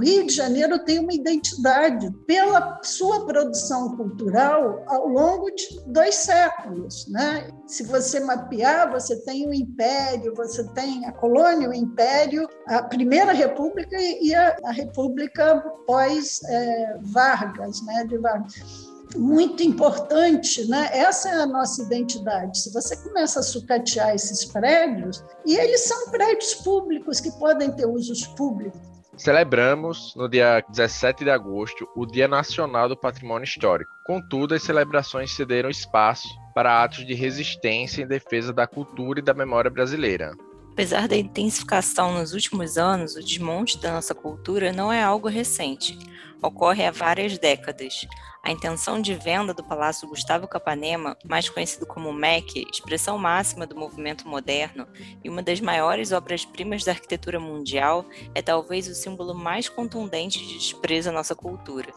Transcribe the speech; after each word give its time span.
Rio 0.00 0.26
de 0.26 0.34
Janeiro 0.34 0.78
tem 0.84 0.98
uma 0.98 1.12
identidade 1.12 2.10
pela 2.26 2.80
sua 2.82 3.24
produção 3.26 3.96
cultural 3.96 4.82
ao 4.86 5.06
longo 5.08 5.50
de 5.50 5.80
dois 5.86 6.14
séculos. 6.16 7.06
Né? 7.08 7.50
Se 7.66 7.84
você 7.84 8.20
mapear, 8.20 8.90
você 8.90 9.16
tem 9.24 9.48
o 9.48 9.54
Império, 9.54 10.34
você 10.34 10.64
tem 10.68 11.06
a 11.06 11.12
colônia, 11.12 11.68
o 11.68 11.74
Império, 11.74 12.48
a 12.66 12.82
Primeira 12.82 13.32
República 13.32 13.96
e 14.00 14.34
a, 14.34 14.56
a 14.64 14.72
República 14.72 15.60
pós-Vargas, 15.86 17.80
é, 17.82 17.84
né? 17.84 18.04
de 18.04 18.18
Vargas 18.18 18.90
muito 19.16 19.62
importante, 19.62 20.68
né? 20.68 20.88
Essa 20.92 21.30
é 21.30 21.34
a 21.34 21.46
nossa 21.46 21.82
identidade. 21.82 22.58
Se 22.58 22.72
você 22.72 22.96
começa 22.96 23.40
a 23.40 23.42
sucatear 23.42 24.14
esses 24.14 24.44
prédios, 24.44 25.24
e 25.44 25.56
eles 25.56 25.80
são 25.82 26.10
prédios 26.10 26.54
públicos 26.54 27.20
que 27.20 27.30
podem 27.32 27.72
ter 27.72 27.86
usos 27.86 28.26
públicos, 28.28 28.80
Celebramos, 29.20 30.14
no 30.16 30.26
dia 30.26 30.64
17 30.70 31.24
de 31.24 31.30
agosto, 31.30 31.86
o 31.94 32.06
Dia 32.06 32.26
Nacional 32.26 32.88
do 32.88 32.96
Patrimônio 32.96 33.44
Histórico. 33.44 33.92
Contudo, 34.02 34.54
as 34.54 34.62
celebrações 34.62 35.36
cederam 35.36 35.68
espaço 35.68 36.26
para 36.54 36.82
atos 36.82 37.06
de 37.06 37.12
resistência 37.12 38.02
em 38.02 38.06
defesa 38.06 38.50
da 38.50 38.66
cultura 38.66 39.20
e 39.20 39.22
da 39.22 39.34
memória 39.34 39.70
brasileira. 39.70 40.32
Apesar 40.72 41.08
da 41.08 41.16
intensificação 41.16 42.14
nos 42.14 42.32
últimos 42.32 42.78
anos, 42.78 43.14
o 43.14 43.22
desmonte 43.22 43.78
da 43.78 43.92
nossa 43.92 44.14
cultura 44.14 44.72
não 44.72 44.92
é 44.92 45.02
algo 45.02 45.28
recente. 45.28 45.98
Ocorre 46.42 46.86
há 46.86 46.90
várias 46.90 47.36
décadas. 47.38 48.06
A 48.42 48.50
intenção 48.50 49.02
de 49.02 49.14
venda 49.14 49.52
do 49.52 49.62
Palácio 49.62 50.08
Gustavo 50.08 50.48
Capanema, 50.48 51.14
mais 51.28 51.50
conhecido 51.50 51.84
como 51.84 52.12
MEC, 52.12 52.66
expressão 52.72 53.18
máxima 53.18 53.66
do 53.66 53.76
movimento 53.76 54.26
moderno 54.26 54.86
e 55.22 55.28
uma 55.28 55.42
das 55.42 55.60
maiores 55.60 56.12
obras-primas 56.12 56.82
da 56.82 56.92
arquitetura 56.92 57.38
mundial, 57.38 58.06
é 58.34 58.40
talvez 58.40 58.88
o 58.88 58.94
símbolo 58.94 59.34
mais 59.34 59.68
contundente 59.68 60.38
de 60.38 60.56
desprezo 60.56 61.10
à 61.10 61.12
nossa 61.12 61.34
cultura. 61.34 61.92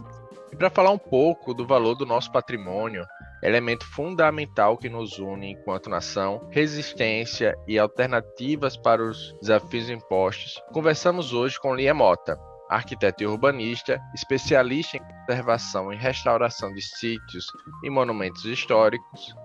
E 0.52 0.56
para 0.56 0.70
falar 0.70 0.92
um 0.92 0.98
pouco 0.98 1.54
do 1.54 1.66
valor 1.66 1.96
do 1.96 2.06
nosso 2.06 2.30
patrimônio, 2.30 3.06
elemento 3.44 3.86
fundamental 3.86 4.78
que 4.78 4.90
nos 4.90 5.20
une 5.20 5.52
enquanto 5.52 5.90
nação, 5.90 6.48
resistência 6.50 7.56
e 7.68 7.78
alternativas 7.78 8.78
para 8.78 9.04
os 9.04 9.36
desafios 9.42 9.90
impostos, 9.90 10.62
conversamos 10.72 11.34
hoje 11.34 11.60
com 11.60 11.76
Lia 11.76 11.94
Mota, 11.94 12.40
arquiteto 12.70 13.22
e 13.22 13.28
urbanista, 13.28 14.00
especialista 14.16 14.98
em 14.98 15.02
conservação 15.02 15.92
e 15.92 15.98
restauração 15.98 16.74
de 16.74 16.82
sítios 16.82 17.46
e 17.84 17.90
monumentos 17.90 18.46
históricos, 18.46 19.36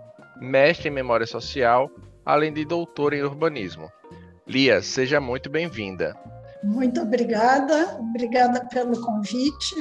mestre 0.41 0.89
em 0.89 0.93
memória 0.93 1.27
social, 1.27 1.91
além 2.25 2.53
de 2.53 2.65
doutor 2.65 3.13
em 3.13 3.23
urbanismo. 3.23 3.91
Lia, 4.47 4.81
seja 4.81 5.21
muito 5.21 5.51
bem-vinda. 5.51 6.17
Muito 6.63 7.03
obrigada, 7.03 7.99
obrigada 8.01 8.65
pelo 8.67 9.01
convite 9.01 9.75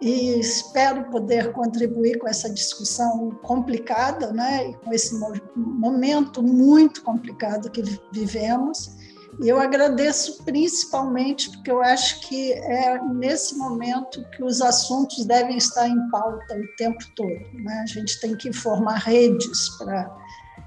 e 0.00 0.38
espero 0.38 1.10
poder 1.10 1.52
contribuir 1.52 2.18
com 2.18 2.28
essa 2.28 2.50
discussão 2.50 3.30
complicada, 3.42 4.32
né, 4.32 4.70
e 4.70 4.74
com 4.74 4.92
esse 4.92 5.18
momento 5.56 6.42
muito 6.42 7.02
complicado 7.02 7.70
que 7.70 7.82
vivemos 8.12 8.96
e 9.40 9.48
eu 9.48 9.60
agradeço 9.60 10.42
principalmente 10.44 11.50
porque 11.50 11.70
eu 11.70 11.82
acho 11.82 12.20
que 12.26 12.52
é 12.52 12.98
nesse 13.02 13.56
momento 13.56 14.24
que 14.30 14.42
os 14.42 14.62
assuntos 14.62 15.26
devem 15.26 15.58
estar 15.58 15.86
em 15.88 16.08
pauta 16.08 16.54
o 16.54 16.76
tempo 16.76 17.04
todo. 17.14 17.40
Né? 17.52 17.82
A 17.82 17.86
gente 17.86 18.18
tem 18.20 18.34
que 18.34 18.52
formar 18.52 18.96
redes 18.96 19.68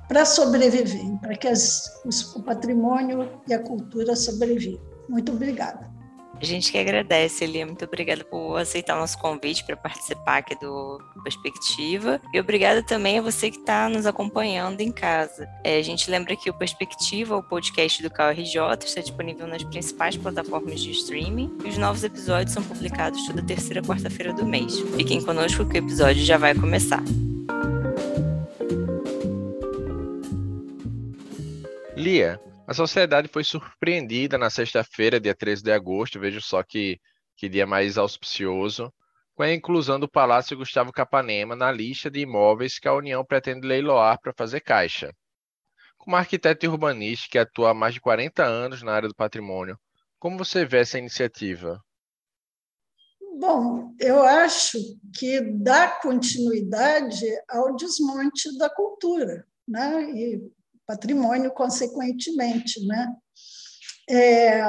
para 0.07 0.25
sobreviver, 0.25 1.17
para 1.19 1.35
que 1.35 1.47
as, 1.47 1.83
os, 2.05 2.35
o 2.35 2.43
patrimônio 2.43 3.27
e 3.47 3.53
a 3.53 3.59
cultura 3.59 4.15
sobrevivam. 4.15 4.81
Muito 5.07 5.31
obrigada. 5.31 5.89
A 6.41 6.45
gente 6.45 6.71
que 6.71 6.77
agradece, 6.77 7.43
Elia. 7.43 7.65
Muito 7.65 7.83
obrigada 7.83 8.23
por 8.23 8.55
aceitar 8.55 8.95
o 8.95 8.99
nosso 8.99 9.17
convite 9.17 9.65
para 9.65 9.75
participar 9.75 10.37
aqui 10.37 10.55
do 10.55 10.97
Perspectiva. 11.21 12.21
E 12.33 12.39
obrigada 12.39 12.81
também 12.81 13.19
a 13.19 13.21
você 13.21 13.51
que 13.51 13.57
está 13.57 13.89
nos 13.89 14.05
acompanhando 14.05 14.79
em 14.79 14.89
casa. 14.89 15.49
É, 15.65 15.77
a 15.77 15.81
gente 15.81 16.09
lembra 16.09 16.37
que 16.37 16.49
o 16.49 16.53
Perspectiva, 16.53 17.35
o 17.35 17.43
podcast 17.43 18.01
do 18.01 18.09
KRJ, 18.09 18.85
está 18.85 19.01
disponível 19.01 19.47
nas 19.47 19.63
principais 19.63 20.15
plataformas 20.15 20.79
de 20.79 20.91
streaming. 20.91 21.57
E 21.65 21.67
os 21.67 21.77
novos 21.77 22.05
episódios 22.05 22.53
são 22.53 22.63
publicados 22.63 23.25
toda 23.27 23.43
terceira 23.43 23.81
quarta-feira 23.81 24.31
do 24.31 24.45
mês. 24.45 24.79
Fiquem 24.95 25.21
conosco 25.21 25.65
que 25.65 25.77
o 25.77 25.83
episódio 25.83 26.23
já 26.23 26.37
vai 26.37 26.55
começar. 26.55 27.03
Lia, 31.97 32.39
a 32.69 32.73
sociedade 32.75 33.27
foi 33.27 33.43
surpreendida 33.43 34.37
na 34.37 34.47
sexta-feira, 34.47 35.19
dia 35.19 35.33
13 35.33 35.63
de 35.63 35.71
agosto, 35.71 36.19
vejo 36.19 36.39
só 36.39 36.61
que, 36.61 37.01
que 37.35 37.49
dia 37.49 37.65
mais 37.65 37.97
auspicioso, 37.97 38.93
com 39.33 39.41
a 39.41 39.51
inclusão 39.51 39.99
do 39.99 40.07
Palácio 40.07 40.55
Gustavo 40.55 40.91
Capanema 40.91 41.55
na 41.55 41.71
lista 41.71 42.11
de 42.11 42.19
imóveis 42.19 42.77
que 42.77 42.87
a 42.87 42.93
União 42.93 43.25
pretende 43.25 43.65
leiloar 43.65 44.21
para 44.21 44.35
fazer 44.37 44.59
caixa. 44.59 45.11
Como 45.97 46.15
arquiteto 46.15 46.63
e 46.63 46.69
urbanista 46.69 47.27
que 47.31 47.39
atua 47.39 47.71
há 47.71 47.73
mais 47.73 47.95
de 47.95 48.01
40 48.01 48.43
anos 48.43 48.83
na 48.83 48.91
área 48.91 49.09
do 49.09 49.15
patrimônio, 49.15 49.75
como 50.19 50.37
você 50.37 50.63
vê 50.63 50.81
essa 50.81 50.99
iniciativa? 50.99 51.83
Bom, 53.39 53.95
eu 53.99 54.21
acho 54.21 54.77
que 55.17 55.41
dá 55.41 55.87
continuidade 55.87 57.25
ao 57.49 57.75
desmonte 57.75 58.55
da 58.59 58.69
cultura, 58.69 59.47
né? 59.67 60.03
E 60.11 60.58
patrimônio, 60.89 61.51
consequentemente. 61.51 62.83
Né? 62.83 63.15
É, 64.09 64.63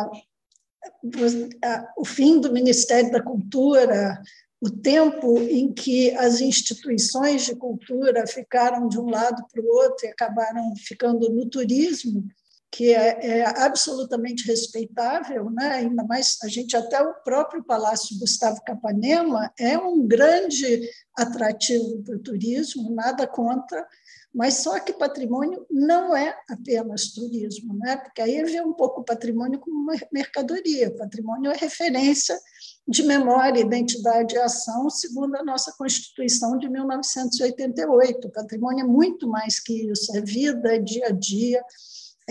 o 1.96 2.04
fim 2.04 2.38
do 2.38 2.52
Ministério 2.52 3.10
da 3.10 3.22
Cultura, 3.22 4.20
o 4.60 4.68
tempo 4.68 5.38
em 5.38 5.72
que 5.72 6.10
as 6.16 6.42
instituições 6.42 7.46
de 7.46 7.56
cultura 7.56 8.26
ficaram 8.26 8.86
de 8.86 9.00
um 9.00 9.08
lado 9.08 9.42
para 9.50 9.62
o 9.62 9.66
outro 9.66 10.06
e 10.06 10.10
acabaram 10.10 10.74
ficando 10.76 11.30
no 11.30 11.48
turismo, 11.48 12.28
que 12.70 12.94
é, 12.94 13.38
é, 13.38 13.46
absolutamente 13.62 14.46
respeitável, 14.46 15.50
né? 15.50 15.70
ainda 15.72 16.04
mais 16.04 16.38
a 16.44 16.48
gente 16.48 16.76
até 16.76 17.02
o 17.02 17.14
próprio 17.24 17.64
Palácio 17.64 18.16
Gustavo 18.18 18.62
Capanema 18.64 19.52
é 19.58 19.76
um 19.76 20.06
grande 20.06 20.88
atrativo 21.16 22.00
para 22.04 22.14
o 22.14 22.22
turismo, 22.22 22.94
nada 22.94 23.26
contra, 23.26 23.84
mas 24.32 24.58
só 24.58 24.78
que 24.78 24.92
patrimônio 24.92 25.66
não 25.68 26.16
é 26.16 26.38
apenas 26.48 27.12
turismo, 27.12 27.76
né? 27.76 27.96
porque 27.96 28.22
aí 28.22 28.40
vê 28.44 28.60
um 28.60 28.72
pouco 28.72 29.00
o 29.00 29.04
patrimônio 29.04 29.58
como 29.58 29.76
uma 29.76 29.94
mercadoria. 30.12 30.94
Patrimônio 30.96 31.50
é 31.50 31.56
referência 31.56 32.38
de 32.86 33.02
memória, 33.02 33.60
identidade 33.60 34.36
e 34.36 34.38
ação, 34.38 34.88
segundo 34.88 35.34
a 35.34 35.42
nossa 35.42 35.72
Constituição 35.76 36.56
de 36.56 36.68
1988. 36.68 38.28
O 38.28 38.32
patrimônio 38.32 38.84
é 38.84 38.88
muito 38.88 39.28
mais 39.28 39.58
que 39.58 39.90
isso, 39.90 40.16
é 40.16 40.20
vida, 40.20 40.76
é 40.76 40.78
dia 40.78 41.06
a 41.06 41.10
dia, 41.10 41.60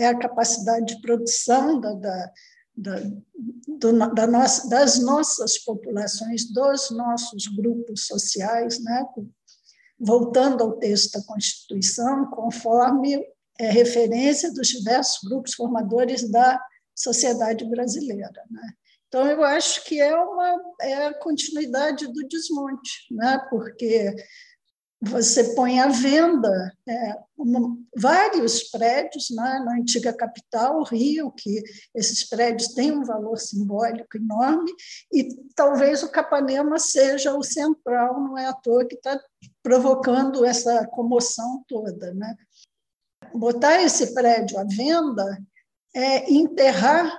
é 0.00 0.06
a 0.06 0.18
capacidade 0.18 0.94
de 0.94 1.00
produção 1.02 1.78
da, 1.80 1.92
da, 1.94 2.32
da, 2.76 2.94
do, 3.78 4.14
da 4.14 4.26
nossa, 4.26 4.68
das 4.68 4.98
nossas 4.98 5.58
populações, 5.58 6.50
dos 6.50 6.90
nossos 6.90 7.46
grupos 7.48 8.06
sociais, 8.06 8.82
né? 8.82 9.04
voltando 9.98 10.64
ao 10.64 10.78
texto 10.78 11.12
da 11.12 11.26
Constituição, 11.26 12.30
conforme 12.30 13.22
é 13.58 13.70
referência 13.70 14.52
dos 14.54 14.68
diversos 14.68 15.20
grupos 15.28 15.52
formadores 15.52 16.30
da 16.30 16.58
sociedade 16.94 17.64
brasileira. 17.68 18.42
Né? 18.50 18.72
Então, 19.06 19.26
eu 19.26 19.44
acho 19.44 19.84
que 19.84 20.00
é, 20.00 20.16
uma, 20.16 20.62
é 20.80 21.06
a 21.08 21.14
continuidade 21.18 22.06
do 22.06 22.26
desmonte, 22.26 23.06
né? 23.10 23.38
porque 23.50 24.14
você 25.00 25.54
põe 25.54 25.80
à 25.80 25.88
venda 25.88 26.76
é, 26.86 27.18
uma, 27.36 27.74
vários 27.96 28.64
prédios 28.64 29.30
né, 29.30 29.62
na 29.64 29.76
antiga 29.76 30.12
capital, 30.12 30.82
Rio, 30.82 31.32
que 31.32 31.62
esses 31.94 32.28
prédios 32.28 32.68
têm 32.74 32.92
um 32.92 33.04
valor 33.04 33.38
simbólico 33.38 34.18
enorme, 34.18 34.70
e 35.10 35.26
talvez 35.54 36.02
o 36.02 36.10
Capanema 36.10 36.78
seja 36.78 37.34
o 37.34 37.42
central, 37.42 38.20
não 38.20 38.36
é 38.36 38.46
à 38.46 38.52
toa 38.52 38.86
que 38.86 38.96
está 38.96 39.18
provocando 39.62 40.44
essa 40.44 40.86
comoção 40.88 41.64
toda. 41.66 42.12
Né? 42.12 42.36
Botar 43.34 43.80
esse 43.82 44.12
prédio 44.12 44.58
à 44.58 44.64
venda 44.64 45.42
é 45.94 46.30
enterrar 46.30 47.18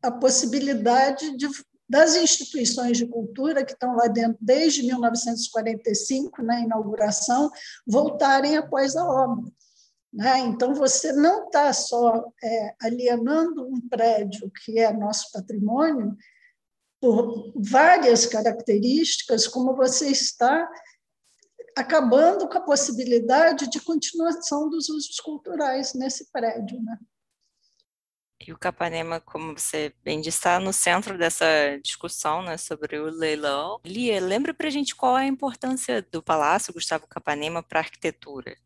a 0.00 0.12
possibilidade 0.12 1.36
de 1.36 1.48
das 1.90 2.14
instituições 2.14 2.98
de 2.98 3.04
cultura 3.04 3.64
que 3.64 3.72
estão 3.72 3.96
lá 3.96 4.06
dentro 4.06 4.38
desde 4.40 4.84
1945, 4.84 6.40
na 6.40 6.60
inauguração, 6.60 7.50
voltarem 7.84 8.56
após 8.56 8.94
a 8.94 9.04
obra. 9.04 9.50
Né? 10.12 10.38
Então, 10.38 10.72
você 10.72 11.12
não 11.12 11.46
está 11.46 11.72
só 11.72 12.32
é, 12.40 12.76
alienando 12.80 13.66
um 13.66 13.80
prédio 13.88 14.48
que 14.64 14.78
é 14.78 14.92
nosso 14.92 15.32
patrimônio 15.32 16.16
por 17.00 17.52
várias 17.56 18.24
características, 18.24 19.48
como 19.48 19.74
você 19.74 20.10
está 20.10 20.70
acabando 21.76 22.48
com 22.48 22.58
a 22.58 22.62
possibilidade 22.62 23.68
de 23.68 23.80
continuação 23.80 24.70
dos 24.70 24.88
usos 24.88 25.18
culturais 25.18 25.92
nesse 25.94 26.30
prédio. 26.30 26.80
Né? 26.80 26.96
E 28.46 28.52
o 28.52 28.58
Capanema, 28.58 29.20
como 29.20 29.52
você 29.52 29.92
bem 30.02 30.20
disse, 30.20 30.38
está 30.38 30.58
no 30.58 30.72
centro 30.72 31.18
dessa 31.18 31.44
discussão 31.82 32.42
né, 32.42 32.56
sobre 32.56 32.98
o 32.98 33.10
leilão. 33.10 33.78
Lia, 33.84 34.18
lembra 34.18 34.54
para 34.54 34.66
a 34.66 34.70
gente 34.70 34.96
qual 34.96 35.18
é 35.18 35.24
a 35.24 35.28
importância 35.28 36.00
do 36.10 36.22
Palácio 36.22 36.72
Gustavo 36.72 37.06
Capanema 37.06 37.62
para 37.62 37.80
a 37.80 37.82
arquitetura? 37.82 38.56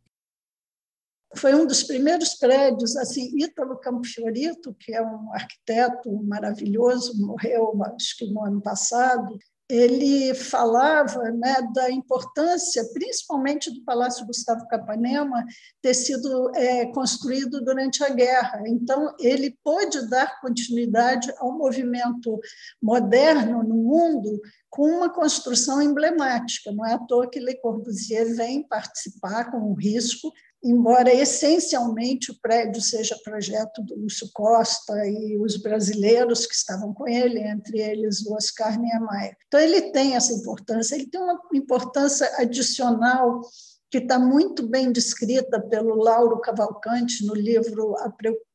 Foi 1.36 1.52
um 1.52 1.66
dos 1.66 1.82
primeiros 1.82 2.34
prédios, 2.34 2.96
assim, 2.96 3.36
Ítalo 3.36 3.76
Campo 3.80 4.06
Fiorito, 4.06 4.72
que 4.74 4.94
é 4.94 5.02
um 5.02 5.32
arquiteto 5.32 6.22
maravilhoso, 6.22 7.20
morreu 7.20 7.72
acho 7.84 8.16
que 8.16 8.26
no 8.26 8.44
ano 8.44 8.62
passado, 8.62 9.36
ele 9.68 10.34
falava 10.34 11.30
né, 11.30 11.56
da 11.74 11.90
importância, 11.90 12.84
principalmente 12.92 13.72
do 13.72 13.82
Palácio 13.82 14.26
Gustavo 14.26 14.66
Capanema, 14.68 15.44
ter 15.80 15.94
sido 15.94 16.50
é, 16.54 16.86
construído 16.92 17.64
durante 17.64 18.04
a 18.04 18.10
guerra. 18.10 18.62
Então, 18.66 19.14
ele 19.18 19.56
pôde 19.64 20.08
dar 20.08 20.40
continuidade 20.40 21.32
ao 21.38 21.56
movimento 21.56 22.38
moderno 22.82 23.62
no 23.62 23.76
mundo 23.76 24.38
com 24.68 24.88
uma 24.88 25.08
construção 25.08 25.80
emblemática. 25.80 26.70
Não 26.70 26.84
é 26.84 26.94
à 26.94 26.98
toa 26.98 27.30
que 27.30 27.40
Le 27.40 27.54
Corbusier 27.60 28.36
vem 28.36 28.66
participar 28.66 29.50
com 29.50 29.58
um 29.58 29.74
risco 29.74 30.30
embora 30.64 31.12
essencialmente 31.14 32.30
o 32.30 32.40
prédio 32.40 32.80
seja 32.80 33.20
projeto 33.22 33.82
do 33.82 33.94
Lúcio 33.96 34.30
Costa 34.32 34.94
e 35.06 35.38
os 35.38 35.58
brasileiros 35.58 36.46
que 36.46 36.54
estavam 36.54 36.94
com 36.94 37.06
ele, 37.06 37.38
entre 37.40 37.78
eles 37.80 38.24
o 38.24 38.34
Oscar 38.34 38.80
Niemeyer. 38.80 39.36
Então, 39.46 39.60
ele 39.60 39.92
tem 39.92 40.16
essa 40.16 40.32
importância, 40.32 40.94
ele 40.94 41.06
tem 41.06 41.20
uma 41.20 41.38
importância 41.52 42.26
adicional 42.38 43.42
que 43.90 43.98
está 43.98 44.18
muito 44.18 44.66
bem 44.66 44.90
descrita 44.90 45.60
pelo 45.60 45.94
Lauro 45.94 46.40
Cavalcante 46.40 47.24
no 47.24 47.34
livro 47.34 47.94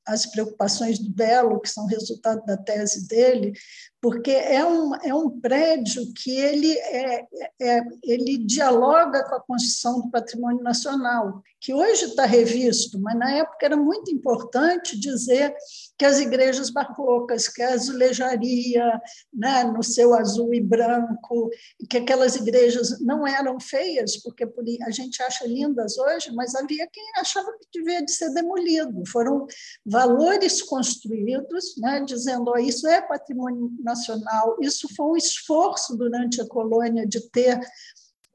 As 0.05 0.25
Preocupações 0.25 0.99
do 0.99 1.09
Belo, 1.09 1.61
que 1.61 1.69
são 1.69 1.85
resultado 1.85 2.43
da 2.45 2.57
tese 2.57 3.07
dele, 3.07 3.53
porque 4.01 4.31
é 4.31 4.65
um, 4.65 4.95
é 5.03 5.13
um 5.13 5.29
prédio 5.41 6.13
que 6.13 6.31
ele, 6.31 6.71
é, 6.71 7.27
é, 7.61 7.81
ele 8.03 8.37
dialoga 8.37 9.23
com 9.27 9.35
a 9.35 9.41
construção 9.41 10.01
do 10.01 10.09
patrimônio 10.09 10.63
nacional, 10.63 11.43
que 11.59 11.73
hoje 11.73 12.05
está 12.05 12.25
revisto, 12.25 12.99
mas 12.99 13.17
na 13.17 13.31
época 13.31 13.65
era 13.65 13.75
muito 13.75 14.09
importante 14.09 14.97
dizer 14.97 15.53
que 15.97 16.05
as 16.05 16.19
igrejas 16.19 16.69
barrocas, 16.69 17.49
que 17.49 17.61
a 17.61 17.73
azulejaria 17.73 19.01
né, 19.33 19.65
no 19.65 19.83
seu 19.83 20.13
azul 20.13 20.53
e 20.53 20.61
branco, 20.61 21.49
que 21.89 21.97
aquelas 21.97 22.37
igrejas 22.37 23.01
não 23.01 23.27
eram 23.27 23.59
feias, 23.59 24.15
porque 24.15 24.47
a 24.83 24.91
gente 24.91 25.21
acha 25.21 25.45
lindas 25.45 25.97
hoje, 25.97 26.31
mas 26.33 26.55
havia 26.55 26.87
quem 26.87 27.03
achava 27.17 27.51
que 27.59 27.79
devia 27.79 28.03
de 28.03 28.11
ser 28.11 28.33
demolido. 28.33 29.03
Foram 29.07 29.45
valores 29.85 30.61
construídos, 30.61 31.75
né, 31.77 32.01
dizendo 32.05 32.51
oh, 32.55 32.57
isso 32.57 32.87
é 32.87 33.01
patrimônio 33.01 33.69
nacional. 33.89 34.57
Isso 34.61 34.87
foi 34.95 35.05
um 35.07 35.17
esforço 35.17 35.97
durante 35.97 36.41
a 36.41 36.47
colônia 36.47 37.07
de 37.07 37.19
ter 37.29 37.59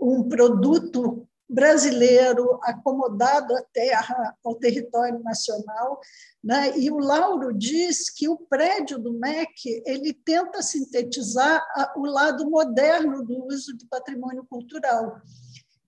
um 0.00 0.28
produto 0.28 1.26
brasileiro 1.48 2.58
acomodado 2.62 3.54
à 3.54 3.62
terra, 3.72 4.36
ao 4.42 4.54
território 4.56 5.20
nacional, 5.22 6.00
né? 6.42 6.76
E 6.76 6.90
o 6.90 6.98
Lauro 6.98 7.52
diz 7.52 8.10
que 8.10 8.28
o 8.28 8.38
prédio 8.38 8.98
do 8.98 9.12
MEC 9.12 9.82
ele 9.86 10.12
tenta 10.12 10.62
sintetizar 10.62 11.62
o 11.96 12.04
lado 12.06 12.50
moderno 12.50 13.24
do 13.24 13.46
uso 13.46 13.76
do 13.76 13.86
patrimônio 13.86 14.44
cultural, 14.50 15.20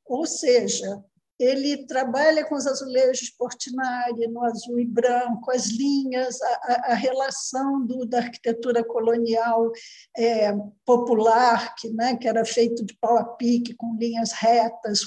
ou 0.04 0.24
seja, 0.26 1.02
ele 1.38 1.86
trabalha 1.86 2.44
com 2.44 2.54
os 2.54 2.66
azulejos 2.66 3.30
Portinari, 3.30 4.26
no 4.28 4.42
azul 4.42 4.80
e 4.80 4.86
branco, 4.86 5.50
as 5.50 5.66
linhas, 5.66 6.40
a, 6.40 6.92
a 6.92 6.94
relação 6.94 7.84
do, 7.84 8.06
da 8.06 8.18
arquitetura 8.18 8.82
colonial 8.82 9.70
é, 10.16 10.52
popular, 10.84 11.74
que, 11.76 11.90
né, 11.90 12.16
que 12.16 12.26
era 12.26 12.44
feito 12.44 12.84
de 12.84 12.96
pau 12.98 13.18
a 13.18 13.24
pique, 13.24 13.74
com 13.74 13.96
linhas 13.96 14.32
retas. 14.32 15.00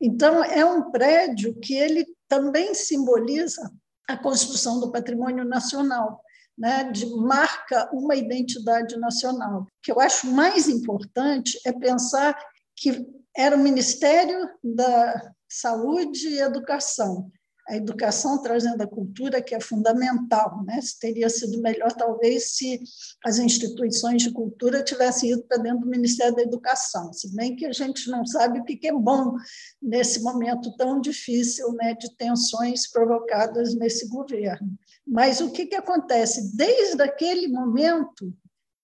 Então, 0.00 0.42
é 0.42 0.64
um 0.64 0.90
prédio 0.90 1.54
que 1.60 1.74
ele 1.74 2.06
também 2.28 2.74
simboliza 2.74 3.70
a 4.08 4.16
construção 4.16 4.80
do 4.80 4.90
patrimônio 4.90 5.44
nacional. 5.44 6.20
Né, 6.58 6.84
de, 6.90 7.04
marca 7.16 7.86
uma 7.92 8.16
identidade 8.16 8.96
nacional. 8.96 9.64
O 9.64 9.66
que 9.82 9.92
eu 9.92 10.00
acho 10.00 10.26
mais 10.28 10.70
importante 10.70 11.60
é 11.66 11.70
pensar 11.70 12.34
que 12.74 13.06
era 13.36 13.54
o 13.54 13.58
Ministério 13.58 14.48
da, 14.64 15.34
saúde 15.48 16.28
e 16.28 16.40
educação. 16.40 17.30
A 17.68 17.76
educação 17.76 18.40
trazendo 18.40 18.80
a 18.80 18.86
cultura, 18.86 19.42
que 19.42 19.52
é 19.52 19.60
fundamental. 19.60 20.62
Né? 20.64 20.78
Teria 21.00 21.28
sido 21.28 21.60
melhor, 21.60 21.92
talvez, 21.92 22.52
se 22.52 22.80
as 23.24 23.38
instituições 23.38 24.22
de 24.22 24.30
cultura 24.30 24.84
tivessem 24.84 25.32
ido 25.32 25.42
para 25.42 25.58
dentro 25.58 25.80
do 25.80 25.90
Ministério 25.90 26.36
da 26.36 26.42
Educação, 26.42 27.12
se 27.12 27.34
bem 27.34 27.56
que 27.56 27.66
a 27.66 27.72
gente 27.72 28.08
não 28.08 28.24
sabe 28.24 28.60
o 28.60 28.64
que 28.64 28.86
é 28.86 28.92
bom 28.92 29.34
nesse 29.82 30.22
momento 30.22 30.76
tão 30.76 31.00
difícil 31.00 31.72
né, 31.72 31.94
de 31.94 32.14
tensões 32.16 32.88
provocadas 32.88 33.74
nesse 33.74 34.08
governo. 34.08 34.78
Mas 35.04 35.40
o 35.40 35.50
que, 35.50 35.66
que 35.66 35.74
acontece? 35.74 36.56
Desde 36.56 37.02
aquele 37.02 37.48
momento, 37.48 38.32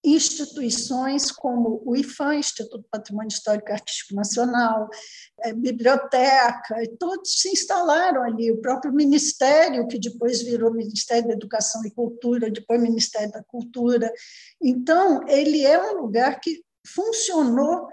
instituições 0.04 1.30
como 1.30 1.80
o 1.84 1.94
IFAM, 1.94 2.36
Instituto 2.36 2.84
Patrimônio 2.90 3.28
Histórico 3.28 3.70
e 3.70 3.72
Artístico 3.72 4.14
Nacional, 4.14 4.88
é, 5.40 5.52
biblioteca, 5.52 6.76
todos 6.98 7.40
se 7.40 7.50
instalaram 7.50 8.22
ali, 8.22 8.50
o 8.50 8.60
próprio 8.60 8.92
Ministério, 8.92 9.86
que 9.86 9.98
depois 9.98 10.42
virou 10.42 10.72
Ministério 10.72 11.28
da 11.28 11.34
Educação 11.34 11.84
e 11.84 11.90
Cultura, 11.90 12.50
depois 12.50 12.80
Ministério 12.80 13.30
da 13.30 13.42
Cultura. 13.44 14.12
Então, 14.60 15.26
ele 15.28 15.64
é 15.64 15.80
um 15.92 16.00
lugar 16.00 16.40
que 16.40 16.62
funcionou 16.86 17.88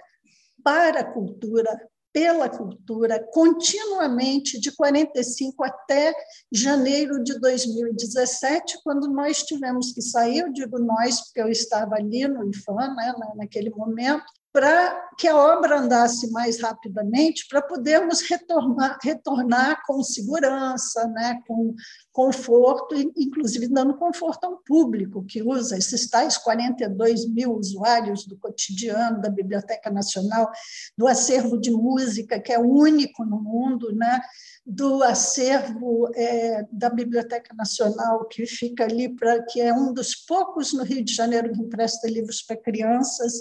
para 0.64 1.02
a 1.02 1.14
cultura, 1.14 1.89
pela 2.12 2.50
cultura 2.50 3.24
continuamente 3.32 4.60
de 4.60 4.76
45 4.76 5.64
até 5.64 6.14
janeiro 6.52 7.24
de 7.24 7.40
2017, 7.40 8.80
quando 8.84 9.08
nós 9.08 9.44
tivemos 9.44 9.94
que 9.94 10.02
sair, 10.02 10.40
eu 10.40 10.52
digo 10.52 10.80
nós, 10.80 11.22
porque 11.22 11.42
eu 11.42 11.50
estava 11.50 11.96
ali 11.96 12.28
no 12.28 12.50
IFAM, 12.50 12.96
né, 12.96 13.14
naquele 13.36 13.70
momento, 13.70 14.26
para 14.52 15.10
que 15.18 15.28
a 15.28 15.36
obra 15.36 15.80
andasse 15.80 16.32
mais 16.32 16.60
rapidamente, 16.60 17.46
para 17.48 17.62
podermos 17.62 18.22
retornar, 18.22 18.98
retornar 19.04 19.82
com 19.86 20.02
segurança, 20.02 21.08
né, 21.08 21.40
com 21.48 21.76
conforto, 22.12 22.96
inclusive 23.16 23.68
dando 23.68 23.98
conforto 23.98 24.46
ao 24.46 24.58
público 24.58 25.24
que 25.24 25.44
usa 25.44 25.78
esses 25.78 26.10
tais 26.10 26.38
42 26.38 27.30
mil 27.30 27.54
usuários 27.54 28.26
do 28.26 28.38
cotidiano 28.38 29.22
da 29.22 29.30
Biblioteca 29.30 29.92
Nacional, 29.92 30.50
do 30.98 31.08
acervo 31.08 31.60
de 31.60 31.70
música, 31.70 32.40
que 32.40 32.52
é 32.52 32.60
único 32.60 33.24
no 33.24 33.40
mundo, 33.42 33.94
né, 33.94 34.20
do 34.66 35.04
acervo 35.04 36.10
é, 36.16 36.66
da 36.72 36.90
Biblioteca 36.90 37.54
Nacional, 37.56 38.26
que 38.28 38.46
fica 38.46 38.86
ali, 38.86 39.10
pra, 39.10 39.44
que 39.44 39.62
é 39.62 39.74
um 39.74 39.94
dos 39.94 40.16
poucos 40.16 40.74
no 40.74 40.84
Rio 40.84 41.04
de 41.04 41.14
Janeiro 41.14 41.52
que 41.52 41.62
empresta 41.62 42.10
livros 42.10 42.42
para 42.42 42.58
crianças, 42.58 43.34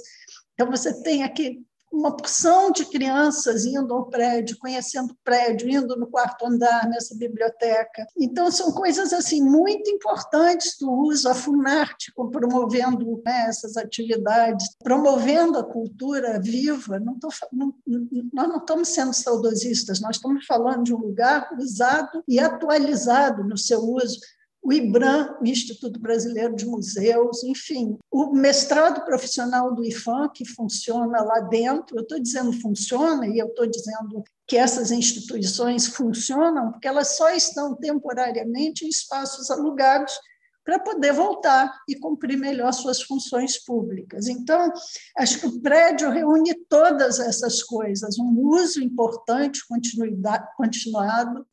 então, 0.59 0.73
você 0.73 0.93
tem 1.05 1.23
aqui 1.23 1.65
uma 1.93 2.17
porção 2.17 2.73
de 2.73 2.85
crianças 2.85 3.65
indo 3.65 3.95
ao 3.95 4.07
prédio, 4.07 4.59
conhecendo 4.59 5.13
o 5.13 5.17
prédio, 5.23 5.69
indo 5.69 5.97
no 5.97 6.09
quarto 6.09 6.45
andar 6.45 6.89
nessa 6.89 7.15
biblioteca. 7.17 8.05
Então, 8.19 8.51
são 8.51 8.73
coisas 8.73 9.13
assim 9.13 9.41
muito 9.41 9.89
importantes 9.89 10.77
do 10.81 10.91
uso, 10.91 11.29
a 11.29 11.35
Funarte 11.35 12.13
promovendo 12.33 13.23
né, 13.25 13.47
essas 13.49 13.77
atividades, 13.77 14.67
promovendo 14.83 15.59
a 15.59 15.65
cultura 15.65 16.41
viva. 16.41 16.99
Não 16.99 17.17
tô, 17.17 17.29
não, 17.53 17.73
nós 18.33 18.49
não 18.49 18.57
estamos 18.57 18.89
sendo 18.89 19.13
saudosistas, 19.13 20.01
nós 20.01 20.17
estamos 20.17 20.45
falando 20.45 20.83
de 20.83 20.93
um 20.93 20.99
lugar 20.99 21.49
usado 21.57 22.23
e 22.27 22.41
atualizado 22.41 23.45
no 23.45 23.57
seu 23.57 23.81
uso 23.81 24.19
o 24.69 24.73
IBRAM, 24.73 25.35
o 25.41 25.47
Instituto 25.47 25.99
Brasileiro 25.99 26.55
de 26.55 26.67
Museus, 26.67 27.43
enfim, 27.43 27.97
o 28.13 28.35
mestrado 28.35 29.03
profissional 29.03 29.75
do 29.75 29.83
IFAM, 29.83 30.29
que 30.29 30.45
funciona 30.45 31.23
lá 31.23 31.41
dentro. 31.41 31.97
Eu 31.97 32.03
estou 32.03 32.21
dizendo 32.21 32.53
funciona 32.53 33.27
e 33.27 33.39
eu 33.39 33.47
estou 33.47 33.67
dizendo 33.67 34.23
que 34.47 34.59
essas 34.59 34.91
instituições 34.91 35.87
funcionam 35.87 36.71
porque 36.71 36.87
elas 36.87 37.17
só 37.17 37.31
estão 37.31 37.75
temporariamente 37.77 38.85
em 38.85 38.91
espaços 38.91 39.51
alugados 39.51 40.13
para 40.63 40.79
poder 40.79 41.15
voltar 41.15 41.75
e 41.89 41.99
cumprir 41.99 42.37
melhor 42.37 42.71
suas 42.75 43.01
funções 43.01 43.57
públicas. 43.65 44.29
Então, 44.29 44.71
acho 45.17 45.41
que 45.41 45.47
o 45.47 45.63
prédio 45.63 46.11
reúne 46.11 46.55
todas 46.69 47.19
essas 47.21 47.63
coisas, 47.63 48.19
um 48.19 48.39
uso 48.39 48.83
importante, 48.83 49.63
continuado, 50.59 51.47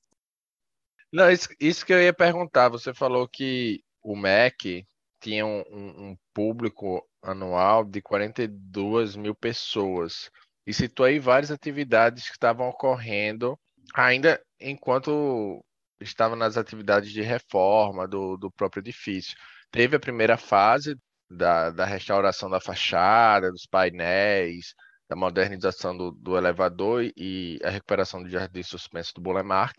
não, 1.15 1.31
isso, 1.31 1.48
isso, 1.60 1.86
que 1.86 1.93
eu 1.93 2.01
ia 2.01 2.13
perguntar. 2.13 2.69
Você 2.69 2.93
falou 2.93 3.27
que 3.27 3.81
o 4.03 4.15
MEC 4.15 4.86
tinha 5.22 5.45
um, 5.45 5.62
um, 5.72 6.17
público 6.34 7.01
anual 7.22 7.84
de 7.86 8.01
42 8.01 9.15
mil 9.15 9.34
pessoas 9.34 10.29
e 10.67 10.74
citou 10.74 11.05
aí 11.05 11.17
várias 11.19 11.51
atividades 11.51 12.25
que 12.25 12.34
estavam 12.34 12.67
ocorrendo 12.69 13.57
ainda 13.93 14.41
enquanto 14.60 15.63
estava 16.01 16.36
nas 16.36 16.57
atividades 16.57 17.12
de 17.12 17.22
reforma 17.22 18.07
do, 18.07 18.38
do 18.38 18.51
próprio 18.51 18.81
edifício. 18.81 19.36
teve 19.72 19.95
a 19.95 20.00
primeira 20.00 20.38
fase 20.38 20.98
da, 21.29 21.72
da 21.72 21.86
restauração 21.86 22.50
da 22.50 22.60
fachada, 22.60 23.51
dos 23.51 23.65
painéis, 23.65 24.74
da 25.10 25.15
modernização 25.15 25.95
do, 25.95 26.12
do 26.12 26.38
elevador 26.38 27.10
e 27.15 27.60
a 27.63 27.69
recuperação 27.69 28.22
do 28.22 28.29
jardim 28.29 28.63
suspenso 28.63 29.13
do 29.15 29.22
Boulevard. 29.22 29.75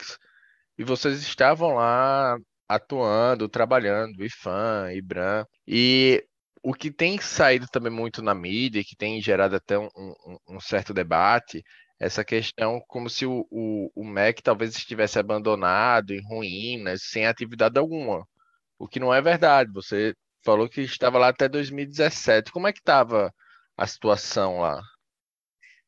E 0.78 0.84
vocês 0.84 1.20
estavam 1.22 1.74
lá 1.74 2.36
atuando, 2.68 3.48
trabalhando, 3.48 4.24
IFAM, 4.24 4.92
IBRAM. 4.92 5.46
E 5.66 6.24
o 6.62 6.74
que 6.74 6.90
tem 6.90 7.18
saído 7.20 7.66
também 7.68 7.92
muito 7.92 8.22
na 8.22 8.34
mídia, 8.34 8.82
que 8.84 8.96
tem 8.96 9.20
gerado 9.22 9.56
até 9.56 9.78
um, 9.78 9.88
um, 9.96 10.36
um 10.56 10.60
certo 10.60 10.92
debate, 10.92 11.62
essa 11.98 12.24
questão 12.24 12.82
como 12.88 13.08
se 13.08 13.24
o, 13.24 13.46
o, 13.50 13.90
o, 13.94 14.04
MEC 14.04 14.42
talvez 14.42 14.76
estivesse 14.76 15.18
abandonado, 15.18 16.12
em 16.12 16.22
ruínas, 16.22 17.02
sem 17.04 17.26
atividade 17.26 17.78
alguma. 17.78 18.26
O 18.78 18.86
que 18.86 19.00
não 19.00 19.14
é 19.14 19.22
verdade. 19.22 19.70
Você 19.72 20.14
falou 20.44 20.68
que 20.68 20.82
estava 20.82 21.18
lá 21.18 21.28
até 21.28 21.48
2017. 21.48 22.52
Como 22.52 22.66
é 22.68 22.72
que 22.72 22.80
estava 22.80 23.32
a 23.76 23.86
situação 23.86 24.60
lá? 24.60 24.80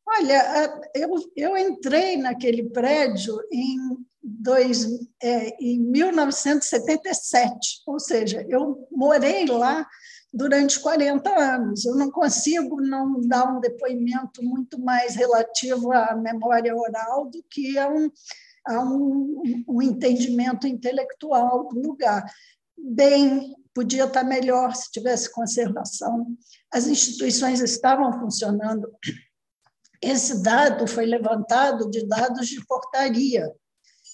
Olha, 0.06 0.80
eu, 0.94 1.10
eu 1.36 1.56
entrei 1.56 2.16
naquele 2.16 2.70
prédio 2.70 3.36
em, 3.52 3.76
dois, 4.22 4.86
é, 5.22 5.56
em 5.62 5.80
1977, 5.80 7.82
ou 7.86 8.00
seja, 8.00 8.44
eu 8.48 8.88
morei 8.90 9.46
lá 9.46 9.86
durante 10.32 10.80
40 10.80 11.30
anos. 11.30 11.84
Eu 11.84 11.96
não 11.96 12.10
consigo 12.10 12.80
não 12.80 13.20
dar 13.20 13.50
um 13.50 13.60
depoimento 13.60 14.42
muito 14.42 14.80
mais 14.80 15.14
relativo 15.14 15.92
à 15.92 16.14
memória 16.14 16.74
oral 16.74 17.26
do 17.26 17.42
que 17.48 17.78
a 17.78 17.88
um, 17.88 18.10
a 18.66 18.80
um, 18.80 19.64
um 19.68 19.82
entendimento 19.82 20.66
intelectual 20.66 21.68
do 21.68 21.80
lugar. 21.80 22.24
Bem, 22.76 23.54
podia 23.74 24.04
estar 24.04 24.24
melhor 24.24 24.74
se 24.74 24.90
tivesse 24.90 25.32
conservação. 25.32 26.26
As 26.72 26.86
instituições 26.86 27.60
estavam 27.60 28.12
funcionando 28.20 28.88
esse 30.00 30.42
dado 30.42 30.86
foi 30.86 31.06
levantado 31.06 31.90
de 31.90 32.06
dados 32.06 32.46
de 32.46 32.64
portaria 32.66 33.52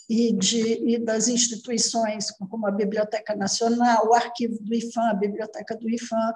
e, 0.08 0.32
de, 0.32 0.94
e 0.94 0.98
das 0.98 1.28
instituições, 1.28 2.30
como 2.30 2.66
a 2.66 2.70
Biblioteca 2.70 3.34
Nacional, 3.34 4.08
o 4.08 4.14
arquivo 4.14 4.58
do 4.60 4.74
IFAM, 4.74 5.10
a 5.10 5.14
Biblioteca 5.14 5.76
do 5.76 5.88
IFAM. 5.88 6.34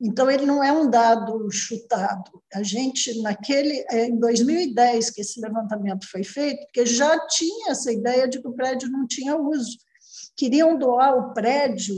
Então, 0.00 0.30
ele 0.30 0.44
não 0.44 0.62
é 0.62 0.70
um 0.70 0.90
dado 0.90 1.50
chutado. 1.50 2.42
A 2.52 2.62
gente, 2.62 3.22
naquele, 3.22 3.84
é, 3.90 4.06
em 4.06 4.18
2010, 4.18 5.10
que 5.10 5.22
esse 5.22 5.40
levantamento 5.40 6.06
foi 6.10 6.22
feito, 6.22 6.66
porque 6.66 6.84
já 6.84 7.18
tinha 7.26 7.70
essa 7.70 7.90
ideia 7.90 8.28
de 8.28 8.40
que 8.40 8.48
o 8.48 8.52
prédio 8.52 8.90
não 8.90 9.06
tinha 9.06 9.36
uso. 9.36 9.78
Queriam 10.36 10.78
doar 10.78 11.16
o 11.16 11.32
prédio 11.32 11.94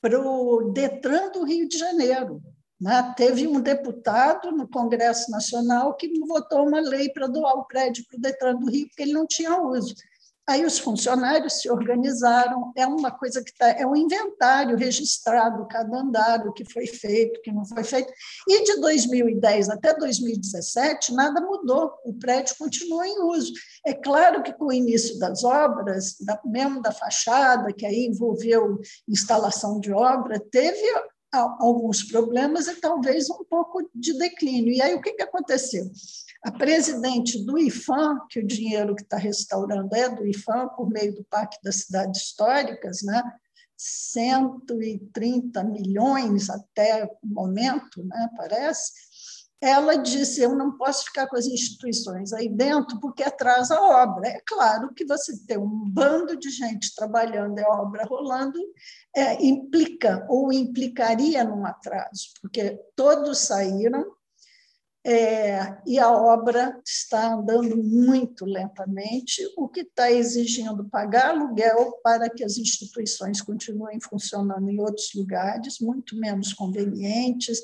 para 0.00 0.20
o 0.20 0.72
Detran 0.72 1.30
do 1.32 1.44
Rio 1.44 1.68
de 1.68 1.76
Janeiro. 1.76 2.40
Né? 2.80 3.14
Teve 3.16 3.46
um 3.46 3.60
deputado 3.60 4.52
no 4.52 4.68
Congresso 4.68 5.30
Nacional 5.30 5.94
que 5.94 6.12
votou 6.26 6.66
uma 6.66 6.80
lei 6.80 7.08
para 7.08 7.26
doar 7.26 7.54
o 7.54 7.64
prédio 7.64 8.04
para 8.08 8.18
o 8.18 8.20
Detran 8.20 8.56
do 8.56 8.70
Rio, 8.70 8.86
porque 8.86 9.02
ele 9.02 9.12
não 9.12 9.26
tinha 9.26 9.60
uso. 9.60 9.94
Aí 10.52 10.66
os 10.66 10.78
funcionários 10.78 11.62
se 11.62 11.70
organizaram, 11.70 12.74
é 12.76 12.86
uma 12.86 13.10
coisa 13.10 13.42
que 13.42 13.54
tá, 13.56 13.68
é 13.70 13.86
um 13.86 13.96
inventário 13.96 14.76
registrado, 14.76 15.66
cada 15.66 15.98
andar, 15.98 16.46
o 16.46 16.52
que 16.52 16.70
foi 16.70 16.86
feito, 16.86 17.38
o 17.38 17.40
que 17.40 17.50
não 17.50 17.64
foi 17.64 17.82
feito. 17.82 18.12
E 18.46 18.62
de 18.62 18.78
2010 18.78 19.70
até 19.70 19.96
2017, 19.96 21.14
nada 21.14 21.40
mudou, 21.40 21.94
o 22.04 22.12
prédio 22.12 22.54
continua 22.58 23.08
em 23.08 23.22
uso. 23.22 23.50
É 23.86 23.94
claro 23.94 24.42
que 24.42 24.52
com 24.52 24.66
o 24.66 24.72
início 24.74 25.18
das 25.18 25.42
obras, 25.42 26.16
mesmo 26.44 26.82
da 26.82 26.92
fachada, 26.92 27.72
que 27.72 27.86
aí 27.86 28.08
envolveu 28.08 28.78
instalação 29.08 29.80
de 29.80 29.90
obra, 29.90 30.38
teve 30.38 30.86
alguns 31.32 32.02
problemas 32.02 32.66
e 32.66 32.74
talvez 32.74 33.30
um 33.30 33.42
pouco 33.48 33.88
de 33.94 34.12
declínio. 34.18 34.74
E 34.74 34.82
aí 34.82 34.94
o 34.94 35.00
que, 35.00 35.14
que 35.14 35.22
aconteceu? 35.22 35.90
A 36.42 36.50
presidente 36.50 37.44
do 37.44 37.56
IFAM, 37.58 38.26
que 38.28 38.40
o 38.40 38.46
dinheiro 38.46 38.96
que 38.96 39.02
está 39.02 39.16
restaurando 39.16 39.94
é 39.94 40.08
do 40.08 40.26
IFAM, 40.26 40.68
por 40.76 40.90
meio 40.90 41.14
do 41.14 41.24
Pacto 41.24 41.58
das 41.62 41.76
Cidades 41.76 42.20
Históricas, 42.22 43.02
né? 43.02 43.22
130 43.76 45.64
milhões 45.64 46.48
até 46.48 47.04
o 47.04 47.26
momento, 47.26 48.04
né, 48.04 48.28
parece, 48.36 48.92
ela 49.62 49.94
disse: 49.94 50.40
Eu 50.40 50.56
não 50.56 50.76
posso 50.76 51.04
ficar 51.04 51.28
com 51.28 51.36
as 51.36 51.46
instituições 51.46 52.32
aí 52.32 52.48
dentro 52.48 52.98
porque 52.98 53.22
atrasa 53.22 53.76
a 53.76 54.02
obra. 54.02 54.28
É 54.28 54.40
claro 54.44 54.92
que 54.92 55.04
você 55.04 55.36
ter 55.46 55.58
um 55.58 55.88
bando 55.88 56.36
de 56.36 56.50
gente 56.50 56.94
trabalhando 56.96 57.58
e 57.58 57.64
a 57.64 57.68
obra 57.68 58.04
rolando 58.04 58.58
é, 59.14 59.40
implica 59.44 60.26
ou 60.28 60.52
implicaria 60.52 61.44
num 61.44 61.64
atraso, 61.64 62.30
porque 62.40 62.76
todos 62.96 63.38
saíram 63.38 64.04
é, 65.04 65.78
e 65.84 65.98
a 65.98 66.10
obra 66.10 66.80
está 66.86 67.34
andando 67.34 67.76
muito 67.76 68.44
lentamente, 68.44 69.42
o 69.56 69.68
que 69.68 69.80
está 69.80 70.10
exigindo 70.10 70.88
pagar 70.88 71.30
aluguel 71.30 71.98
para 72.04 72.30
que 72.30 72.44
as 72.44 72.56
instituições 72.56 73.40
continuem 73.40 74.00
funcionando 74.00 74.70
em 74.70 74.80
outros 74.80 75.12
lugares, 75.14 75.80
muito 75.80 76.16
menos 76.16 76.52
convenientes, 76.52 77.60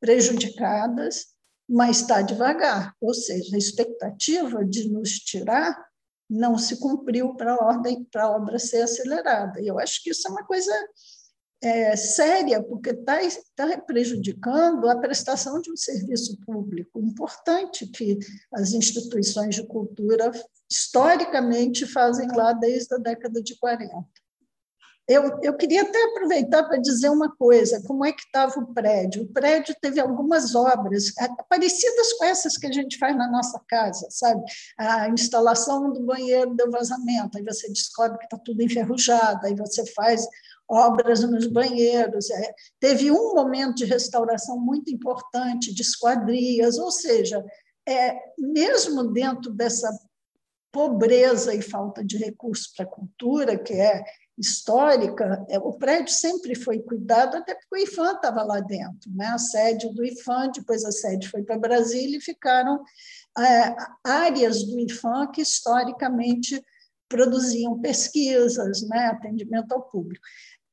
prejudicadas 0.00 1.36
mas 1.68 2.00
está 2.00 2.22
devagar, 2.22 2.94
ou 3.00 3.12
seja, 3.12 3.56
a 3.56 3.58
expectativa 3.58 4.64
de 4.64 4.88
nos 4.88 5.18
tirar 5.18 5.76
não 6.28 6.58
se 6.58 6.78
cumpriu 6.78 7.34
para 7.34 7.54
a 7.54 7.64
ordem 7.64 8.04
para 8.04 8.24
a 8.24 8.30
obra 8.30 8.58
ser 8.58 8.82
acelerada. 8.82 9.60
E 9.60 9.66
eu 9.66 9.78
acho 9.78 10.02
que 10.02 10.10
isso 10.10 10.26
é 10.28 10.30
uma 10.30 10.44
coisa 10.44 10.72
é, 11.62 11.96
séria, 11.96 12.62
porque 12.62 12.90
está 12.90 13.18
tá 13.54 13.78
prejudicando 13.78 14.88
a 14.88 14.98
prestação 14.98 15.60
de 15.60 15.70
um 15.70 15.76
serviço 15.76 16.38
público 16.44 17.00
importante 17.00 17.86
que 17.86 18.18
as 18.52 18.72
instituições 18.72 19.54
de 19.54 19.66
cultura 19.66 20.30
historicamente 20.70 21.86
fazem 21.86 22.28
lá 22.34 22.52
desde 22.52 22.94
a 22.94 22.98
década 22.98 23.42
de 23.42 23.56
40. 23.58 24.04
Eu, 25.08 25.38
eu 25.40 25.56
queria 25.56 25.82
até 25.82 26.02
aproveitar 26.02 26.64
para 26.64 26.78
dizer 26.78 27.08
uma 27.10 27.34
coisa: 27.36 27.80
como 27.86 28.04
é 28.04 28.12
que 28.12 28.22
estava 28.22 28.58
o 28.58 28.74
prédio? 28.74 29.22
O 29.22 29.32
prédio 29.32 29.74
teve 29.80 30.00
algumas 30.00 30.56
obras 30.56 31.12
parecidas 31.48 32.12
com 32.14 32.24
essas 32.24 32.56
que 32.56 32.66
a 32.66 32.72
gente 32.72 32.98
faz 32.98 33.16
na 33.16 33.30
nossa 33.30 33.60
casa, 33.68 34.08
sabe? 34.10 34.42
A 34.76 35.08
instalação 35.08 35.92
do 35.92 36.02
banheiro 36.02 36.56
deu 36.56 36.70
vazamento, 36.72 37.38
aí 37.38 37.44
você 37.44 37.68
descobre 37.68 38.18
que 38.18 38.24
está 38.24 38.36
tudo 38.36 38.60
enferrujado, 38.62 39.46
aí 39.46 39.54
você 39.54 39.86
faz 39.92 40.26
obras 40.68 41.22
nos 41.22 41.46
banheiros. 41.46 42.30
É, 42.30 42.54
teve 42.80 43.10
um 43.10 43.34
momento 43.34 43.76
de 43.76 43.84
restauração 43.84 44.58
muito 44.58 44.90
importante, 44.92 45.74
de 45.74 45.82
esquadrias, 45.82 46.78
ou 46.78 46.90
seja, 46.90 47.44
é, 47.88 48.16
mesmo 48.38 49.12
dentro 49.12 49.52
dessa 49.52 49.88
pobreza 50.72 51.54
e 51.54 51.62
falta 51.62 52.04
de 52.04 52.18
recursos 52.18 52.66
para 52.68 52.84
a 52.84 52.88
cultura, 52.88 53.56
que 53.56 53.72
é 53.72 54.04
histórica, 54.38 55.44
é, 55.48 55.58
o 55.58 55.72
prédio 55.72 56.12
sempre 56.12 56.54
foi 56.54 56.80
cuidado, 56.80 57.38
até 57.38 57.54
porque 57.54 57.74
o 57.74 57.78
IFAM 57.78 58.12
estava 58.12 58.42
lá 58.42 58.60
dentro, 58.60 59.10
né? 59.14 59.28
a 59.28 59.38
sede 59.38 59.88
do 59.94 60.04
IFAM, 60.04 60.50
depois 60.52 60.84
a 60.84 60.92
sede 60.92 61.28
foi 61.28 61.42
para 61.42 61.58
Brasília 61.58 62.18
e 62.18 62.20
ficaram 62.20 62.82
é, 63.38 63.74
áreas 64.04 64.62
do 64.64 64.78
IFAM 64.80 65.30
que 65.32 65.40
historicamente 65.40 66.62
produziam 67.08 67.80
pesquisas, 67.80 68.82
né? 68.82 69.06
atendimento 69.06 69.72
ao 69.72 69.82
público. 69.82 70.26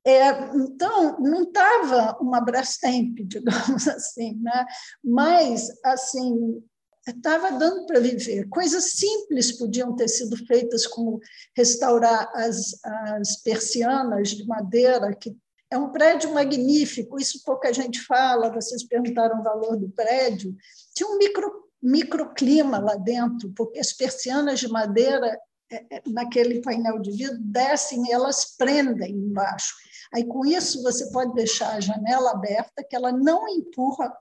É, 0.06 0.30
então, 0.56 1.18
não 1.20 1.44
estava 1.44 2.18
uma 2.20 2.42
Brastemp, 2.42 3.20
digamos 3.26 3.88
assim, 3.88 4.36
né? 4.42 4.66
mas 5.04 5.70
assim 5.84 6.62
estava 7.08 7.52
dando 7.52 7.86
para 7.86 8.00
viver. 8.00 8.48
Coisas 8.50 8.92
simples 8.92 9.52
podiam 9.52 9.96
ter 9.96 10.08
sido 10.08 10.38
feitas, 10.46 10.88
como 10.88 11.20
restaurar 11.56 12.32
as, 12.34 12.80
as 12.84 13.38
persianas 13.42 14.30
de 14.30 14.46
madeira, 14.46 15.14
que 15.14 15.36
é 15.70 15.78
um 15.78 15.92
prédio 15.92 16.32
magnífico, 16.34 17.20
isso 17.20 17.42
pouca 17.44 17.74
gente 17.74 18.00
fala, 18.02 18.54
vocês 18.54 18.84
perguntaram 18.84 19.40
o 19.40 19.44
valor 19.44 19.76
do 19.76 19.90
prédio. 19.90 20.56
Tinha 20.94 21.10
um 21.10 21.18
micro, 21.18 21.52
microclima 21.82 22.78
lá 22.78 22.96
dentro, 22.96 23.52
porque 23.56 23.80
as 23.80 23.92
persianas 23.92 24.60
de 24.60 24.68
madeira, 24.68 25.36
é, 25.72 25.98
é, 25.98 26.04
naquele 26.08 26.62
painel 26.62 27.00
de 27.00 27.12
vidro, 27.12 27.40
descem 27.40 28.14
elas 28.14 28.56
prendem 28.56 29.14
embaixo. 29.14 29.74
Aí, 30.14 30.24
com 30.26 30.46
isso, 30.46 30.84
você 30.84 31.12
pode 31.12 31.34
deixar 31.34 31.74
a 31.74 31.80
janela 31.80 32.32
aberta, 32.32 32.84
que 32.84 32.96
ela 32.96 33.12
não 33.12 33.48
empurra 33.50 34.16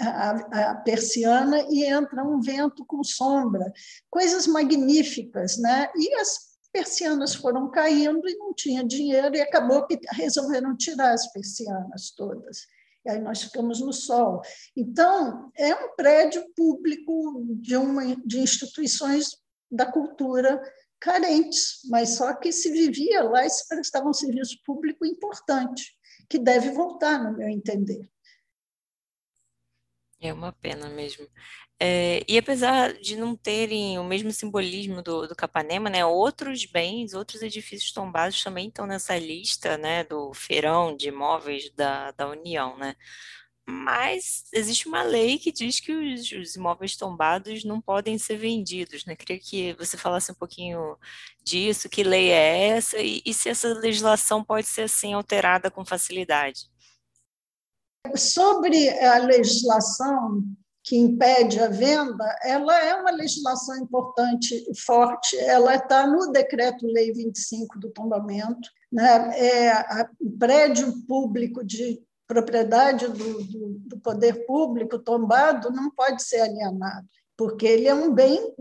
a, 0.00 0.70
a, 0.70 0.74
persiana 0.76 1.64
e 1.70 1.84
entra 1.84 2.22
um 2.22 2.40
vento 2.40 2.84
com 2.84 3.02
sombra, 3.02 3.72
coisas 4.10 4.46
magníficas, 4.46 5.58
né? 5.58 5.90
E 5.96 6.14
as 6.14 6.56
persianas 6.72 7.34
foram 7.34 7.70
caindo 7.70 8.28
e 8.28 8.36
não 8.36 8.52
tinha 8.52 8.84
dinheiro 8.84 9.34
e 9.34 9.40
acabou 9.40 9.86
que 9.86 9.98
resolveram 10.12 10.76
tirar 10.76 11.12
as 11.12 11.32
persianas 11.32 12.12
todas. 12.14 12.66
E 13.04 13.10
aí 13.10 13.20
nós 13.20 13.42
ficamos 13.42 13.80
no 13.80 13.92
sol. 13.92 14.42
Então, 14.76 15.50
é 15.56 15.74
um 15.74 15.94
prédio 15.96 16.44
público 16.54 17.46
de 17.60 17.76
uma 17.76 18.16
de 18.26 18.40
instituições 18.40 19.30
da 19.70 19.90
cultura 19.90 20.60
carentes, 21.00 21.80
mas 21.88 22.16
só 22.16 22.34
que 22.34 22.52
se 22.52 22.70
vivia 22.70 23.22
lá 23.22 23.44
e 23.44 23.50
se 23.50 23.68
prestava 23.68 24.08
um 24.08 24.14
serviço 24.14 24.58
público 24.64 25.04
importante 25.04 25.94
que 26.28 26.38
deve 26.38 26.70
voltar, 26.70 27.22
no 27.22 27.36
meu 27.36 27.48
entender. 27.48 28.08
É 30.20 30.32
uma 30.32 30.52
pena 30.52 30.88
mesmo. 30.88 31.28
É, 31.78 32.24
e 32.26 32.38
apesar 32.38 32.94
de 32.94 33.16
não 33.16 33.36
terem 33.36 33.98
o 33.98 34.04
mesmo 34.04 34.32
simbolismo 34.32 35.02
do, 35.02 35.28
do 35.28 35.36
Capanema, 35.36 35.90
né, 35.90 36.06
outros 36.06 36.64
bens, 36.64 37.12
outros 37.12 37.42
edifícios 37.42 37.92
tombados 37.92 38.42
também 38.42 38.68
estão 38.68 38.86
nessa 38.86 39.18
lista, 39.18 39.76
né, 39.76 40.02
do 40.02 40.32
feirão 40.32 40.96
de 40.96 41.08
imóveis 41.08 41.70
da, 41.74 42.12
da 42.12 42.28
União, 42.28 42.78
né? 42.78 42.96
Mas 43.68 44.44
existe 44.52 44.86
uma 44.86 45.02
lei 45.02 45.38
que 45.38 45.50
diz 45.50 45.80
que 45.80 45.92
os, 45.92 46.30
os 46.30 46.54
imóveis 46.54 46.96
tombados 46.96 47.64
não 47.64 47.80
podem 47.80 48.16
ser 48.16 48.36
vendidos, 48.36 49.04
né? 49.04 49.16
Queria 49.16 49.40
que 49.40 49.72
você 49.74 49.96
falasse 49.96 50.30
um 50.30 50.36
pouquinho 50.36 50.96
disso, 51.42 51.88
que 51.88 52.04
lei 52.04 52.30
é 52.30 52.68
essa 52.68 52.98
e, 52.98 53.20
e 53.26 53.34
se 53.34 53.48
essa 53.48 53.68
legislação 53.74 54.44
pode 54.44 54.68
ser 54.68 54.82
assim 54.82 55.14
alterada 55.14 55.68
com 55.68 55.84
facilidade. 55.84 56.70
Sobre 58.14 58.88
a 59.00 59.18
legislação 59.18 60.44
que 60.84 60.96
impede 60.96 61.58
a 61.58 61.68
venda, 61.68 62.24
ela 62.44 62.80
é 62.80 62.94
uma 62.94 63.10
legislação 63.10 63.76
importante 63.78 64.54
e 64.70 64.80
forte, 64.80 65.36
ela 65.38 65.74
está 65.74 66.06
no 66.06 66.30
Decreto-Lei 66.30 67.12
25 67.12 67.80
do 67.80 67.90
tombamento, 67.90 68.70
né? 68.92 69.32
é, 69.36 70.08
prédio 70.38 71.04
público 71.08 71.64
de 71.64 72.00
propriedade 72.26 73.06
do, 73.08 73.42
do, 73.44 73.78
do 73.86 73.98
poder 74.00 74.46
público 74.46 74.98
tombado 74.98 75.70
não 75.70 75.90
pode 75.90 76.22
ser 76.22 76.40
alienado, 76.40 77.06
porque 77.36 77.66
ele 77.66 77.86
é 77.86 77.94
um 77.94 78.12
bem 78.12 78.54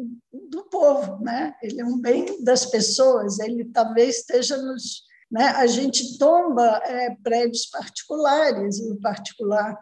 do 0.50 0.64
povo, 0.66 1.20
né? 1.24 1.54
ele 1.62 1.82
é 1.82 1.86
um 1.86 2.00
bem 2.00 2.44
das 2.44 2.66
pessoas, 2.66 3.40
ele 3.40 3.66
talvez 3.66 4.18
esteja 4.18 4.58
nos. 4.58 5.04
Né? 5.32 5.44
A 5.44 5.66
gente 5.66 6.18
tomba 6.18 6.82
é, 6.86 7.16
prédios 7.24 7.66
particulares, 7.66 8.80
e 8.80 8.92
o 8.92 9.00
particular 9.02 9.78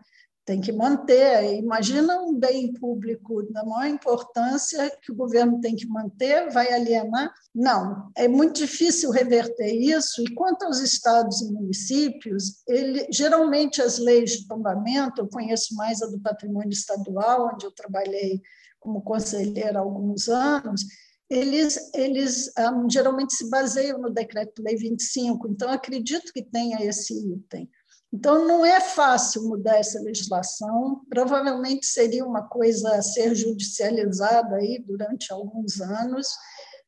tem 0.46 0.60
que 0.60 0.72
manter. 0.72 1.56
Imagina 1.56 2.22
um 2.22 2.38
bem 2.38 2.74
público 2.74 3.44
da 3.52 3.64
maior 3.64 3.90
importância 3.90 4.92
que 5.02 5.12
o 5.12 5.16
governo 5.16 5.60
tem 5.62 5.76
que 5.76 5.88
manter, 5.88 6.50
vai 6.52 6.72
alienar? 6.74 7.34
Não, 7.54 8.12
é 8.16 8.28
muito 8.28 8.58
difícil 8.58 9.12
reverter 9.12 9.74
isso. 9.74 10.22
E 10.22 10.34
quanto 10.34 10.66
aos 10.66 10.80
estados 10.80 11.42
e 11.42 11.52
municípios, 11.52 12.62
ele, 12.68 13.08
geralmente 13.12 13.82
as 13.82 13.98
leis 13.98 14.32
de 14.32 14.48
tombamento, 14.48 15.22
eu 15.22 15.28
conheço 15.28 15.76
mais 15.76 16.02
a 16.02 16.08
do 16.08 16.20
patrimônio 16.20 16.72
estadual, 16.72 17.52
onde 17.54 17.66
eu 17.66 17.72
trabalhei 17.72 18.42
como 18.80 19.02
conselheira 19.02 19.80
há 19.80 19.82
alguns 19.82 20.28
anos, 20.28 20.82
eles, 21.30 21.92
eles 21.96 22.48
um, 22.60 22.86
ah, 22.86 22.88
geralmente 22.90 23.34
se 23.34 23.50
baseiam 23.50 23.98
no 23.98 24.12
Decreto-Lei 24.12 24.76
25, 24.76 25.48
então 25.48 25.70
acredito 25.70 26.32
que 26.34 26.44
tenha 26.44 26.84
esse 26.84 27.14
item. 27.14 27.70
Então, 28.14 28.46
não 28.46 28.64
é 28.64 28.80
fácil 28.80 29.42
mudar 29.50 29.80
essa 29.80 30.00
legislação, 30.00 31.02
provavelmente 31.10 31.88
seria 31.88 32.24
uma 32.24 32.48
coisa 32.48 32.96
a 32.96 33.02
ser 33.02 33.34
judicializada 33.34 34.56
aí 34.58 34.78
durante 34.86 35.34
alguns 35.34 35.82
anos, 35.82 36.28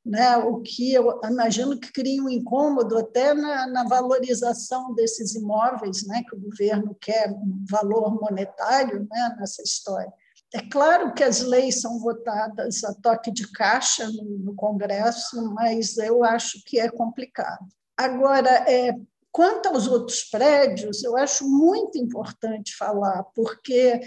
né? 0.06 0.38
o 0.38 0.62
que 0.62 0.94
eu 0.94 1.20
imagino 1.24 1.80
que 1.80 1.92
cria 1.92 2.22
um 2.22 2.30
incômodo 2.30 2.96
até 2.96 3.34
na, 3.34 3.66
na 3.66 3.84
valorização 3.86 4.94
desses 4.94 5.34
imóveis, 5.34 6.06
né? 6.06 6.22
que 6.30 6.36
o 6.36 6.40
governo 6.40 6.96
quer 7.02 7.32
um 7.32 7.66
valor 7.68 8.14
monetário 8.22 9.08
né? 9.10 9.36
nessa 9.40 9.64
história. 9.64 10.14
É 10.54 10.62
claro 10.70 11.12
que 11.16 11.24
as 11.24 11.42
leis 11.42 11.82
são 11.82 12.00
votadas 12.00 12.84
a 12.84 12.94
toque 12.94 13.32
de 13.32 13.52
caixa 13.52 14.08
no, 14.10 14.38
no 14.38 14.56
Congresso, 14.56 15.52
mas 15.56 15.98
eu 15.98 16.24
acho 16.24 16.64
que 16.68 16.80
é 16.80 16.88
complicado. 16.88 17.66
Agora, 17.98 18.50
é, 18.70 18.96
Quanto 19.36 19.68
aos 19.68 19.86
outros 19.86 20.24
prédios, 20.24 21.04
eu 21.04 21.18
acho 21.18 21.46
muito 21.46 21.98
importante 21.98 22.74
falar, 22.74 23.22
porque 23.36 24.00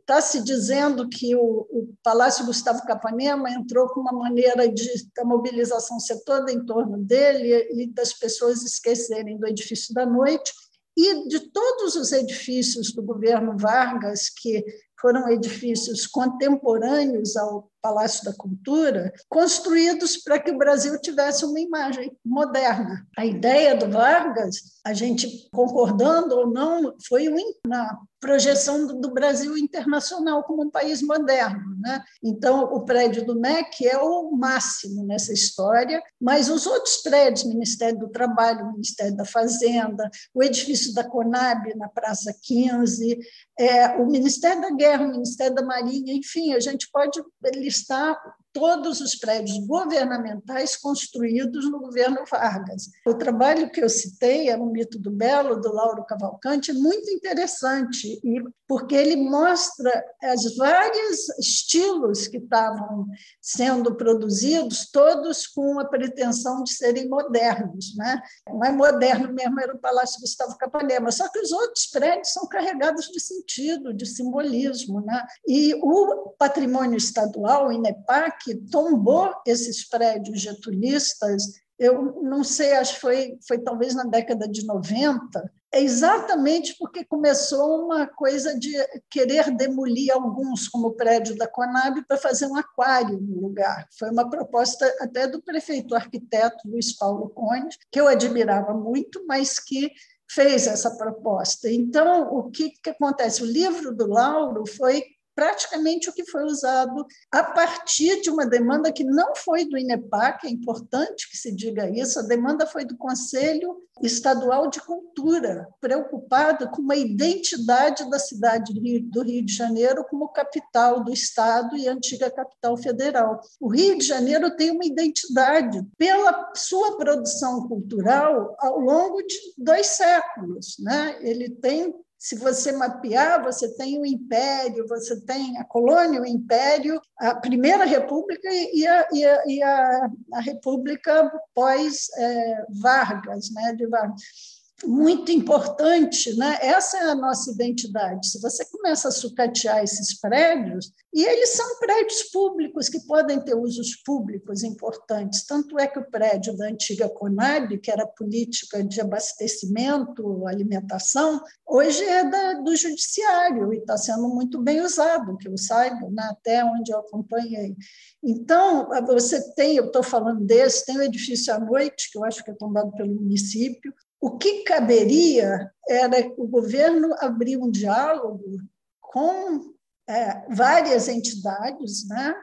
está 0.00 0.20
se 0.20 0.42
dizendo 0.42 1.08
que 1.08 1.34
o, 1.34 1.40
o, 1.40 1.94
Palácio 2.02 2.44
Gustavo 2.44 2.84
Capanema 2.84 3.50
entrou 3.50 3.88
com 3.88 4.00
uma 4.00 4.12
maneira 4.12 4.68
de 4.68 4.86
a 5.18 5.24
mobilização 5.24 5.98
ser 5.98 6.22
toda 6.24 6.52
em 6.52 6.62
torno 6.66 6.98
dele 6.98 7.66
e 7.72 7.86
das 7.86 8.12
pessoas 8.12 8.62
esquecerem 8.64 9.38
do 9.38 9.46
edifício 9.46 9.94
da 9.94 10.04
noite 10.04 10.52
e 10.94 11.26
de 11.26 11.40
todos 11.50 11.96
os 11.96 12.12
edifícios 12.12 12.92
do 12.92 13.02
governo 13.02 13.56
Vargas 13.56 14.28
que 14.28 14.62
foram 15.00 15.30
edifícios 15.30 16.06
contemporâneos 16.06 17.34
ao 17.34 17.70
Palácio 17.82 18.24
da 18.24 18.32
Cultura, 18.32 19.12
construídos 19.28 20.16
para 20.16 20.38
que 20.38 20.50
o 20.50 20.58
Brasil 20.58 21.00
tivesse 21.00 21.44
uma 21.44 21.60
imagem 21.60 22.10
moderna. 22.24 23.06
A 23.16 23.24
ideia 23.24 23.76
do 23.76 23.90
Vargas, 23.90 24.56
a 24.84 24.92
gente 24.92 25.48
concordando 25.52 26.36
ou 26.36 26.46
não, 26.50 26.94
foi 27.06 27.26
na 27.66 27.98
projeção 28.20 28.86
do 29.00 29.12
Brasil 29.12 29.56
internacional 29.56 30.42
como 30.42 30.64
um 30.64 30.70
país 30.70 31.02
moderno. 31.02 31.76
Né? 31.80 32.02
Então, 32.22 32.64
o 32.64 32.84
prédio 32.84 33.24
do 33.24 33.38
MEC 33.38 33.86
é 33.86 33.98
o 33.98 34.32
máximo 34.32 35.04
nessa 35.04 35.32
história, 35.32 36.02
mas 36.20 36.48
os 36.48 36.66
outros 36.66 36.96
prédios, 37.02 37.44
Ministério 37.44 37.98
do 37.98 38.08
Trabalho, 38.08 38.72
Ministério 38.72 39.16
da 39.16 39.24
Fazenda, 39.24 40.10
o 40.34 40.42
edifício 40.42 40.92
da 40.94 41.04
Conab 41.04 41.72
na 41.76 41.88
Praça 41.88 42.34
15, 42.42 43.18
é, 43.58 43.88
o 43.96 44.06
Ministério 44.06 44.62
da 44.62 44.70
Guerra, 44.70 45.06
o 45.06 45.12
Ministério 45.12 45.54
da 45.54 45.64
Marinha, 45.64 46.12
enfim, 46.12 46.52
a 46.54 46.60
gente 46.60 46.88
pode 46.90 47.22
listar 47.66 48.14
todos 48.56 49.02
os 49.02 49.14
prédios 49.14 49.58
governamentais 49.66 50.76
construídos 50.76 51.70
no 51.70 51.78
governo 51.78 52.24
Vargas. 52.30 52.88
O 53.06 53.12
trabalho 53.12 53.70
que 53.70 53.82
eu 53.82 53.88
citei, 53.90 54.48
é 54.48 54.56
o 54.56 54.64
Mito 54.64 54.98
do 54.98 55.10
Belo, 55.10 55.60
do 55.60 55.70
Lauro 55.70 56.06
Cavalcante, 56.06 56.70
é 56.70 56.74
muito 56.74 57.10
interessante, 57.10 58.18
porque 58.66 58.94
ele 58.94 59.16
mostra 59.16 60.02
os 60.34 60.56
vários 60.56 61.28
estilos 61.38 62.26
que 62.28 62.38
estavam 62.38 63.06
sendo 63.42 63.94
produzidos, 63.94 64.90
todos 64.90 65.46
com 65.46 65.78
a 65.78 65.84
pretensão 65.84 66.62
de 66.64 66.72
serem 66.72 67.10
modernos. 67.10 67.94
Né? 67.94 68.22
O 68.48 68.56
mais 68.56 68.74
moderno 68.74 69.34
mesmo 69.34 69.60
era 69.60 69.74
o 69.74 69.78
Palácio 69.78 70.18
Gustavo 70.18 70.56
Capanema, 70.56 71.12
só 71.12 71.28
que 71.28 71.40
os 71.40 71.52
outros 71.52 71.86
prédios 71.88 72.32
são 72.32 72.48
carregados 72.48 73.06
de 73.08 73.20
sentido, 73.20 73.92
de 73.92 74.06
simbolismo. 74.06 75.02
Né? 75.02 75.26
E 75.46 75.74
o 75.74 76.34
patrimônio 76.38 76.96
estadual, 76.96 77.68
o 77.68 77.72
INEPAC, 77.72 78.45
que 78.46 78.54
tombou 78.54 79.34
esses 79.44 79.88
prédios 79.88 80.40
getulistas, 80.40 81.42
eu 81.76 82.22
não 82.22 82.44
sei, 82.44 82.74
acho 82.74 82.94
que 82.94 83.00
foi, 83.00 83.38
foi 83.46 83.58
talvez 83.58 83.92
na 83.92 84.04
década 84.04 84.48
de 84.48 84.64
90, 84.64 85.52
é 85.74 85.82
exatamente 85.82 86.76
porque 86.78 87.04
começou 87.04 87.84
uma 87.84 88.06
coisa 88.06 88.56
de 88.56 88.72
querer 89.10 89.50
demolir 89.50 90.12
alguns, 90.12 90.68
como 90.68 90.86
o 90.86 90.94
prédio 90.94 91.36
da 91.36 91.48
Conab, 91.48 92.06
para 92.06 92.16
fazer 92.16 92.46
um 92.46 92.54
aquário 92.54 93.20
no 93.20 93.40
lugar. 93.40 93.86
Foi 93.98 94.10
uma 94.10 94.30
proposta 94.30 94.86
até 95.00 95.26
do 95.26 95.42
prefeito 95.42 95.96
arquiteto 95.96 96.68
Luiz 96.68 96.96
Paulo 96.96 97.28
Conde, 97.30 97.76
que 97.90 98.00
eu 98.00 98.06
admirava 98.06 98.72
muito, 98.72 99.26
mas 99.26 99.58
que 99.58 99.90
fez 100.30 100.68
essa 100.68 100.96
proposta. 100.96 101.68
Então, 101.68 102.32
o 102.32 102.48
que, 102.48 102.70
que 102.70 102.90
acontece? 102.90 103.42
O 103.42 103.46
livro 103.46 103.92
do 103.92 104.06
Lauro 104.06 104.64
foi 104.66 105.02
praticamente 105.36 106.08
o 106.08 106.12
que 106.14 106.24
foi 106.24 106.44
usado 106.44 107.06
a 107.30 107.44
partir 107.44 108.22
de 108.22 108.30
uma 108.30 108.46
demanda 108.46 108.90
que 108.90 109.04
não 109.04 109.36
foi 109.36 109.66
do 109.66 109.76
INEPAC, 109.76 110.46
é 110.46 110.50
importante 110.50 111.30
que 111.30 111.36
se 111.36 111.54
diga 111.54 111.90
isso, 111.90 112.18
a 112.18 112.22
demanda 112.22 112.66
foi 112.66 112.86
do 112.86 112.96
Conselho 112.96 113.76
Estadual 114.02 114.68
de 114.68 114.80
Cultura, 114.80 115.68
preocupado 115.80 116.68
com 116.70 116.80
uma 116.80 116.96
identidade 116.96 118.08
da 118.10 118.18
cidade 118.18 118.72
do 118.74 119.22
Rio 119.22 119.44
de 119.44 119.52
Janeiro 119.52 120.04
como 120.08 120.28
capital 120.28 121.04
do 121.04 121.12
Estado 121.12 121.76
e 121.76 121.86
antiga 121.86 122.30
capital 122.30 122.76
federal. 122.76 123.40
O 123.60 123.68
Rio 123.68 123.98
de 123.98 124.06
Janeiro 124.06 124.54
tem 124.56 124.70
uma 124.70 124.84
identidade 124.84 125.82
pela 125.98 126.52
sua 126.54 126.96
produção 126.96 127.68
cultural 127.68 128.56
ao 128.58 128.78
longo 128.78 129.22
de 129.22 129.36
dois 129.58 129.86
séculos. 129.86 130.76
Né? 130.78 131.18
Ele 131.20 131.50
tem 131.50 131.94
se 132.18 132.36
você 132.36 132.72
mapear, 132.72 133.42
você 133.42 133.74
tem 133.76 134.00
o 134.00 134.06
Império, 134.06 134.86
você 134.88 135.20
tem 135.20 135.58
a 135.58 135.64
colônia, 135.64 136.20
o 136.20 136.26
Império, 136.26 137.00
a 137.18 137.34
Primeira 137.34 137.84
República 137.84 138.48
e 138.50 138.86
a, 138.86 139.08
e 139.12 139.24
a, 139.24 139.42
e 139.46 139.62
a, 139.62 140.10
a 140.34 140.40
República 140.40 141.30
pós-Vargas, 141.54 143.50
é, 143.50 143.52
né, 143.52 143.74
de 143.74 143.86
Vargas 143.86 144.55
muito 144.84 145.32
importante, 145.32 146.36
né? 146.36 146.58
essa 146.60 146.98
é 146.98 147.10
a 147.10 147.14
nossa 147.14 147.50
identidade. 147.50 148.28
Se 148.28 148.40
você 148.40 148.64
começa 148.66 149.08
a 149.08 149.12
sucatear 149.12 149.82
esses 149.82 150.20
prédios, 150.20 150.92
e 151.14 151.24
eles 151.24 151.50
são 151.50 151.78
prédios 151.78 152.24
públicos 152.24 152.90
que 152.90 153.00
podem 153.06 153.40
ter 153.40 153.54
usos 153.54 153.96
públicos 154.04 154.62
importantes, 154.62 155.46
tanto 155.46 155.78
é 155.78 155.86
que 155.86 155.98
o 155.98 156.10
prédio 156.10 156.54
da 156.58 156.66
antiga 156.66 157.08
Conab, 157.08 157.78
que 157.78 157.90
era 157.90 158.06
política 158.06 158.84
de 158.84 159.00
abastecimento, 159.00 160.46
alimentação, 160.46 161.40
hoje 161.66 162.04
é 162.04 162.28
da, 162.28 162.54
do 162.54 162.76
judiciário 162.76 163.72
e 163.72 163.78
está 163.78 163.96
sendo 163.96 164.28
muito 164.28 164.60
bem 164.60 164.82
usado, 164.82 165.38
que 165.38 165.48
eu 165.48 165.56
saiba, 165.56 166.06
né? 166.10 166.28
até 166.30 166.62
onde 166.62 166.92
eu 166.92 166.98
acompanhei. 166.98 167.74
Então, 168.22 168.88
você 169.06 169.54
tem, 169.54 169.76
eu 169.76 169.86
estou 169.86 170.02
falando 170.02 170.44
desse, 170.44 170.84
tem 170.84 170.98
o 170.98 171.02
edifício 171.02 171.54
à 171.54 171.58
noite, 171.58 172.10
que 172.10 172.18
eu 172.18 172.24
acho 172.24 172.44
que 172.44 172.50
é 172.50 172.54
tombado 172.54 172.92
pelo 172.92 173.14
município, 173.14 173.94
o 174.26 174.38
que 174.38 174.64
caberia 174.64 175.72
era 175.88 176.32
o 176.36 176.48
governo 176.48 177.14
abrir 177.20 177.58
um 177.58 177.70
diálogo 177.70 178.60
com 179.00 179.72
é, 180.08 180.44
várias 180.52 181.06
entidades 181.06 182.08
né, 182.08 182.34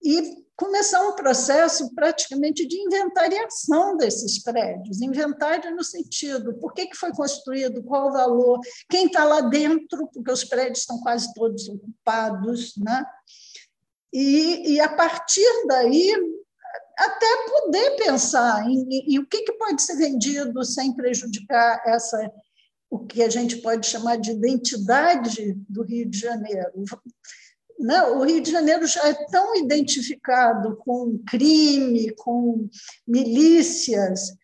e 0.00 0.44
começar 0.54 1.00
um 1.08 1.16
processo 1.16 1.92
praticamente 1.92 2.64
de 2.68 2.76
inventariação 2.76 3.96
desses 3.96 4.40
prédios, 4.44 5.02
inventário 5.02 5.74
no 5.74 5.82
sentido 5.82 6.54
por 6.60 6.72
que, 6.72 6.86
que 6.86 6.96
foi 6.96 7.10
construído, 7.10 7.82
qual 7.82 8.10
o 8.10 8.12
valor, 8.12 8.60
quem 8.88 9.06
está 9.06 9.24
lá 9.24 9.40
dentro, 9.40 10.08
porque 10.14 10.30
os 10.30 10.44
prédios 10.44 10.82
estão 10.82 11.00
quase 11.00 11.34
todos 11.34 11.68
ocupados, 11.68 12.76
né? 12.76 13.04
e, 14.12 14.74
e 14.74 14.80
a 14.80 14.88
partir 14.94 15.66
daí 15.66 16.14
até 16.98 17.26
poder 17.48 17.96
pensar 17.96 18.68
em, 18.68 18.86
em, 18.90 19.14
em 19.14 19.18
o 19.18 19.26
que, 19.26 19.42
que 19.42 19.52
pode 19.52 19.82
ser 19.82 19.96
vendido 19.96 20.64
sem 20.64 20.94
prejudicar 20.94 21.82
essa 21.86 22.30
o 22.94 22.98
que 23.00 23.24
a 23.24 23.28
gente 23.28 23.56
pode 23.56 23.88
chamar 23.88 24.16
de 24.16 24.30
identidade 24.30 25.54
do 25.68 25.82
Rio 25.82 26.08
de 26.08 26.16
Janeiro. 26.16 26.84
Não, 27.76 28.18
o 28.18 28.22
Rio 28.24 28.40
de 28.40 28.52
Janeiro 28.52 28.86
já 28.86 29.08
é 29.08 29.26
tão 29.26 29.56
identificado 29.56 30.76
com 30.76 31.18
crime, 31.28 32.14
com 32.14 32.68
milícias. 33.04 34.36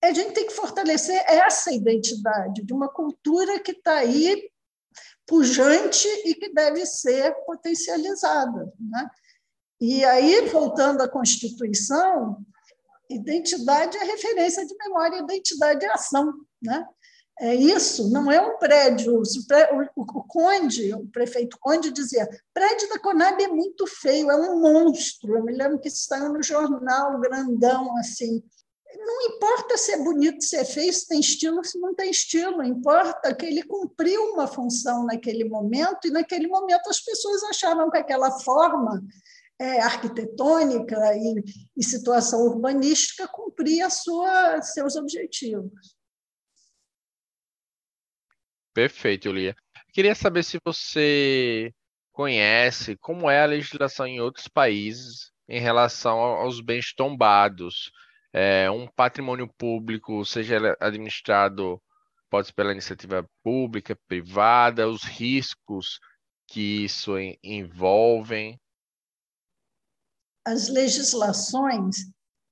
A 0.00 0.12
gente 0.12 0.34
tem 0.34 0.46
que 0.46 0.52
fortalecer 0.52 1.20
essa 1.26 1.72
identidade 1.72 2.62
de 2.62 2.72
uma 2.72 2.88
cultura 2.88 3.58
que 3.58 3.72
está 3.72 3.96
aí 3.96 4.48
pujante 5.26 6.06
e 6.26 6.34
que 6.34 6.52
deve 6.52 6.86
ser 6.86 7.34
potencializada. 7.44 8.72
Né? 8.78 9.08
E 9.86 10.02
aí, 10.02 10.48
voltando 10.48 11.02
à 11.02 11.08
Constituição, 11.08 12.38
identidade 13.10 13.98
é 13.98 14.04
referência 14.04 14.64
de 14.64 14.74
memória, 14.78 15.18
identidade 15.18 15.84
é 15.84 15.92
ação. 15.92 16.32
Né? 16.62 16.88
É 17.38 17.54
isso, 17.54 18.10
não 18.10 18.32
é 18.32 18.40
um 18.40 18.56
prédio. 18.56 19.20
O, 19.94 20.04
Conde, 20.26 20.94
o 20.94 21.06
prefeito 21.08 21.58
Conde 21.60 21.90
dizia: 21.90 22.26
prédio 22.54 22.88
da 22.88 22.98
Conab 22.98 23.44
é 23.44 23.48
muito 23.48 23.86
feio, 23.86 24.30
é 24.30 24.36
um 24.36 24.58
monstro. 24.58 25.36
Eu 25.36 25.44
me 25.44 25.52
lembro 25.52 25.78
que 25.78 25.90
saiu 25.90 26.32
no 26.32 26.42
jornal, 26.42 27.20
grandão, 27.20 27.94
assim. 27.98 28.42
Não 28.96 29.36
importa 29.36 29.76
se 29.76 29.92
é 29.92 30.02
bonito, 30.02 30.42
se 30.42 30.56
é 30.56 30.64
feio, 30.64 30.94
se 30.94 31.06
tem 31.06 31.20
estilo, 31.20 31.62
se 31.62 31.78
não 31.78 31.94
tem 31.94 32.10
estilo, 32.10 32.62
importa 32.62 33.34
que 33.34 33.44
ele 33.44 33.62
cumpriu 33.64 34.32
uma 34.32 34.46
função 34.46 35.04
naquele 35.04 35.44
momento, 35.44 36.08
e 36.08 36.10
naquele 36.10 36.46
momento 36.46 36.88
as 36.88 37.00
pessoas 37.00 37.42
achavam 37.42 37.90
que 37.90 37.98
aquela 37.98 38.30
forma 38.40 39.02
é, 39.58 39.80
arquitetônica 39.80 40.96
e, 41.16 41.42
e 41.76 41.84
situação 41.84 42.40
urbanística 42.40 43.28
cumpria 43.28 43.88
sua, 43.90 44.60
seus 44.62 44.96
objetivos. 44.96 45.96
Perfeito, 48.72 49.30
Lia. 49.30 49.54
Queria 49.92 50.14
saber 50.14 50.42
se 50.42 50.58
você 50.64 51.72
conhece 52.12 52.96
como 52.96 53.30
é 53.30 53.42
a 53.42 53.46
legislação 53.46 54.06
em 54.06 54.20
outros 54.20 54.48
países 54.48 55.32
em 55.48 55.60
relação 55.60 56.18
aos 56.18 56.60
bens 56.60 56.92
tombados. 56.92 57.92
É, 58.32 58.68
um 58.68 58.88
patrimônio 58.88 59.48
público, 59.56 60.24
seja 60.24 60.76
administrado, 60.80 61.80
pode 62.28 62.48
ser 62.48 62.52
pela 62.54 62.72
iniciativa 62.72 63.24
pública, 63.44 63.96
privada, 64.08 64.88
os 64.88 65.04
riscos 65.04 66.00
que 66.48 66.84
isso 66.84 67.12
envolvem. 67.42 68.58
As 70.44 70.68
legislações, 70.68 71.96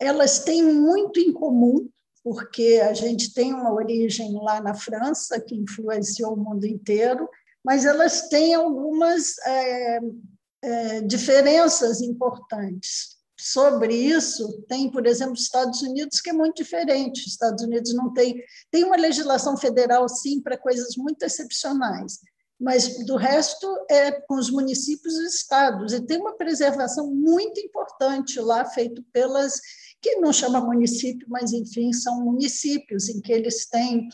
elas 0.00 0.40
têm 0.40 0.62
muito 0.62 1.20
em 1.20 1.32
comum 1.32 1.88
porque 2.22 2.80
a 2.82 2.94
gente 2.94 3.34
tem 3.34 3.52
uma 3.52 3.72
origem 3.72 4.32
lá 4.40 4.60
na 4.60 4.74
França, 4.74 5.40
que 5.40 5.56
influenciou 5.56 6.34
o 6.34 6.36
mundo 6.36 6.64
inteiro, 6.64 7.28
mas 7.64 7.84
elas 7.84 8.28
têm 8.28 8.54
algumas 8.54 9.38
é, 9.38 10.00
é, 10.62 11.00
diferenças 11.00 12.00
importantes. 12.00 13.20
Sobre 13.38 13.92
isso, 13.92 14.62
tem, 14.68 14.88
por 14.88 15.04
exemplo, 15.04 15.34
os 15.34 15.42
Estados 15.42 15.82
Unidos, 15.82 16.20
que 16.20 16.30
é 16.30 16.32
muito 16.32 16.62
diferente. 16.62 17.22
Os 17.22 17.32
Estados 17.32 17.64
Unidos 17.64 17.92
não 17.92 18.12
tem. 18.12 18.40
Tem 18.70 18.84
uma 18.84 18.96
legislação 18.96 19.56
federal, 19.56 20.08
sim, 20.08 20.40
para 20.40 20.56
coisas 20.56 20.96
muito 20.96 21.24
excepcionais, 21.24 22.20
mas 22.62 23.04
do 23.04 23.16
resto 23.16 23.66
é 23.90 24.12
com 24.12 24.36
os 24.36 24.48
municípios 24.48 25.14
e 25.16 25.26
estados. 25.26 25.92
E 25.92 26.00
tem 26.00 26.18
uma 26.18 26.36
preservação 26.36 27.12
muito 27.12 27.60
importante 27.60 28.38
lá, 28.38 28.64
feito 28.64 29.02
pelas 29.12 29.60
que 30.00 30.16
não 30.16 30.32
chama 30.32 30.60
município, 30.60 31.26
mas, 31.28 31.52
enfim, 31.52 31.92
são 31.92 32.24
municípios 32.24 33.08
em 33.08 33.20
que 33.20 33.32
eles 33.32 33.66
têm 33.68 34.08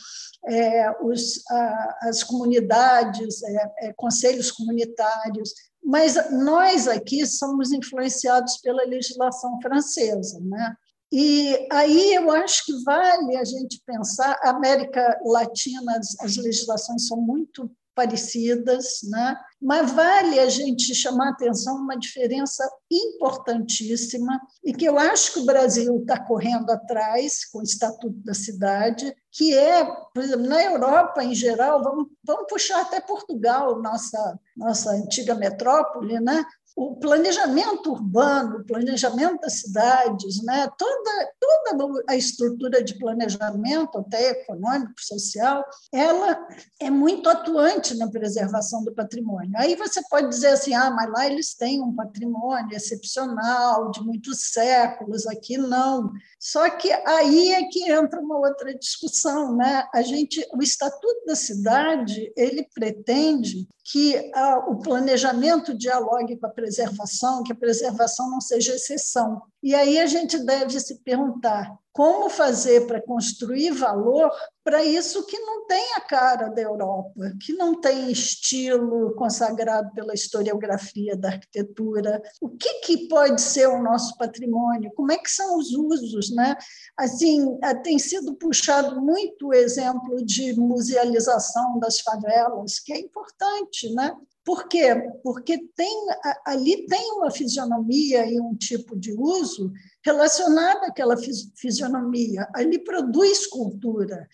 é, 0.47 0.91
os, 1.03 1.43
a, 1.49 1.97
as 2.03 2.23
comunidades, 2.23 3.41
é, 3.43 3.71
é, 3.79 3.93
conselhos 3.93 4.51
comunitários, 4.51 5.51
mas 5.83 6.15
nós 6.31 6.87
aqui 6.87 7.25
somos 7.25 7.71
influenciados 7.71 8.57
pela 8.57 8.83
legislação 8.83 9.59
francesa, 9.61 10.39
né? 10.41 10.75
E 11.11 11.67
aí 11.71 12.13
eu 12.13 12.29
acho 12.29 12.65
que 12.65 12.83
vale 12.83 13.35
a 13.35 13.43
gente 13.43 13.81
pensar, 13.83 14.39
a 14.43 14.51
América 14.51 15.19
Latina, 15.25 15.97
as, 15.97 16.19
as 16.19 16.37
legislações 16.37 17.07
são 17.07 17.19
muito 17.19 17.69
parecidas, 17.99 19.01
né? 19.09 19.35
mas 19.61 19.91
vale 19.91 20.39
a 20.39 20.47
gente 20.47 20.95
chamar 20.95 21.31
atenção 21.31 21.75
uma 21.75 21.97
diferença 21.97 22.63
importantíssima 22.89 24.39
e 24.63 24.71
que 24.71 24.85
eu 24.85 24.97
acho 24.97 25.33
que 25.33 25.39
o 25.39 25.45
Brasil 25.45 25.97
está 25.97 26.17
correndo 26.17 26.69
atrás 26.69 27.43
com 27.51 27.59
o 27.59 27.63
Estatuto 27.63 28.15
da 28.23 28.33
Cidade, 28.33 29.13
que 29.33 29.53
é, 29.53 29.83
por 30.13 30.23
exemplo, 30.23 30.47
na 30.47 30.63
Europa 30.63 31.21
em 31.21 31.35
geral, 31.35 31.83
vamos, 31.83 32.07
vamos 32.23 32.45
puxar 32.47 32.81
até 32.81 33.01
Portugal, 33.01 33.81
nossa, 33.81 34.39
nossa 34.55 34.91
antiga 34.91 35.35
metrópole, 35.35 36.21
né? 36.21 36.45
O 36.79 36.95
planejamento 36.95 37.91
urbano, 37.91 38.59
o 38.59 38.65
planejamento 38.65 39.41
das 39.41 39.59
cidades, 39.59 40.41
né? 40.43 40.65
toda, 40.77 41.29
toda 41.37 42.03
a 42.07 42.15
estrutura 42.15 42.81
de 42.81 42.97
planejamento, 42.97 43.97
até 43.97 44.29
econômico, 44.29 44.93
social, 44.97 45.61
ela 45.91 46.39
é 46.79 46.89
muito 46.89 47.27
atuante 47.27 47.97
na 47.97 48.09
preservação 48.09 48.81
do 48.85 48.95
patrimônio. 48.95 49.51
Aí 49.57 49.75
você 49.75 50.01
pode 50.09 50.29
dizer 50.29 50.51
assim, 50.51 50.73
ah, 50.73 50.89
mas 50.89 51.11
lá 51.11 51.27
eles 51.27 51.53
têm 51.53 51.83
um 51.83 51.93
patrimônio 51.93 52.73
excepcional, 52.73 53.91
de 53.91 54.01
muitos 54.01 54.53
séculos, 54.53 55.27
aqui 55.27 55.57
não. 55.57 56.09
Só 56.39 56.69
que 56.69 56.89
aí 57.05 57.51
é 57.51 57.67
que 57.67 57.91
entra 57.91 58.21
uma 58.21 58.37
outra 58.37 58.73
discussão. 58.73 59.53
Né? 59.53 59.85
A 59.93 60.01
gente, 60.01 60.47
o 60.53 60.63
Estatuto 60.63 61.25
da 61.25 61.35
Cidade 61.35 62.31
ele 62.37 62.65
pretende 62.73 63.67
que 63.91 64.31
ah, 64.35 64.65
o 64.67 64.77
planejamento 64.77 65.75
dialogue 65.75 66.37
com 66.37 66.45
a 66.45 66.51
preservação, 66.69 67.43
que 67.43 67.51
a 67.51 67.55
preservação 67.55 68.29
não 68.29 68.39
seja 68.39 68.75
exceção. 68.75 69.41
E 69.61 69.73
aí 69.73 69.99
a 69.99 70.05
gente 70.05 70.37
deve 70.37 70.79
se 70.79 70.99
perguntar 70.99 71.75
como 71.91 72.29
fazer 72.29 72.85
para 72.85 73.01
construir 73.01 73.71
valor 73.71 74.31
para 74.63 74.83
isso 74.83 75.25
que 75.25 75.39
não 75.39 75.65
tem 75.65 75.93
a 75.95 76.01
cara 76.01 76.49
da 76.49 76.61
Europa, 76.61 77.33
que 77.41 77.53
não 77.53 77.79
tem 77.79 78.11
estilo 78.11 79.15
consagrado 79.15 79.91
pela 79.93 80.13
historiografia 80.13 81.15
da 81.15 81.29
arquitetura. 81.29 82.21
O 82.41 82.49
que, 82.49 82.81
que 82.81 83.07
pode 83.07 83.41
ser 83.41 83.67
o 83.67 83.81
nosso 83.81 84.17
patrimônio? 84.17 84.91
Como 84.95 85.11
é 85.11 85.17
que 85.17 85.31
são 85.31 85.57
os 85.57 85.71
usos? 85.71 86.29
Né? 86.35 86.55
Assim, 86.97 87.57
eh, 87.63 87.75
tem 87.75 87.97
sido 87.97 88.35
puxado 88.35 89.01
muito 89.01 89.47
o 89.47 89.53
exemplo 89.53 90.23
de 90.25 90.53
musealização 90.53 91.79
das 91.79 91.99
favelas, 92.01 92.79
que 92.79 92.93
é 92.93 92.99
importante, 92.99 93.93
né? 93.93 94.15
Por 94.43 94.67
quê? 94.67 94.95
Porque 95.21 95.57
tem, 95.75 96.07
ali 96.45 96.87
tem 96.87 97.11
uma 97.11 97.29
fisionomia 97.29 98.25
e 98.25 98.39
um 98.39 98.55
tipo 98.55 98.97
de 98.97 99.13
uso 99.13 99.71
relacionado 100.03 100.85
àquela 100.85 101.15
fisionomia. 101.55 102.47
Ali 102.55 102.79
produz 102.79 103.45
cultura. 103.45 104.27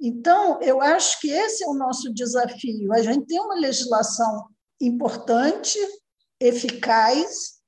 Então, 0.00 0.60
eu 0.62 0.80
acho 0.80 1.20
que 1.20 1.30
esse 1.30 1.64
é 1.64 1.66
o 1.66 1.74
nosso 1.74 2.12
desafio. 2.12 2.92
A 2.92 3.02
gente 3.02 3.26
tem 3.26 3.40
uma 3.40 3.56
legislação 3.56 4.46
importante, 4.80 5.78
eficaz, 6.40 7.58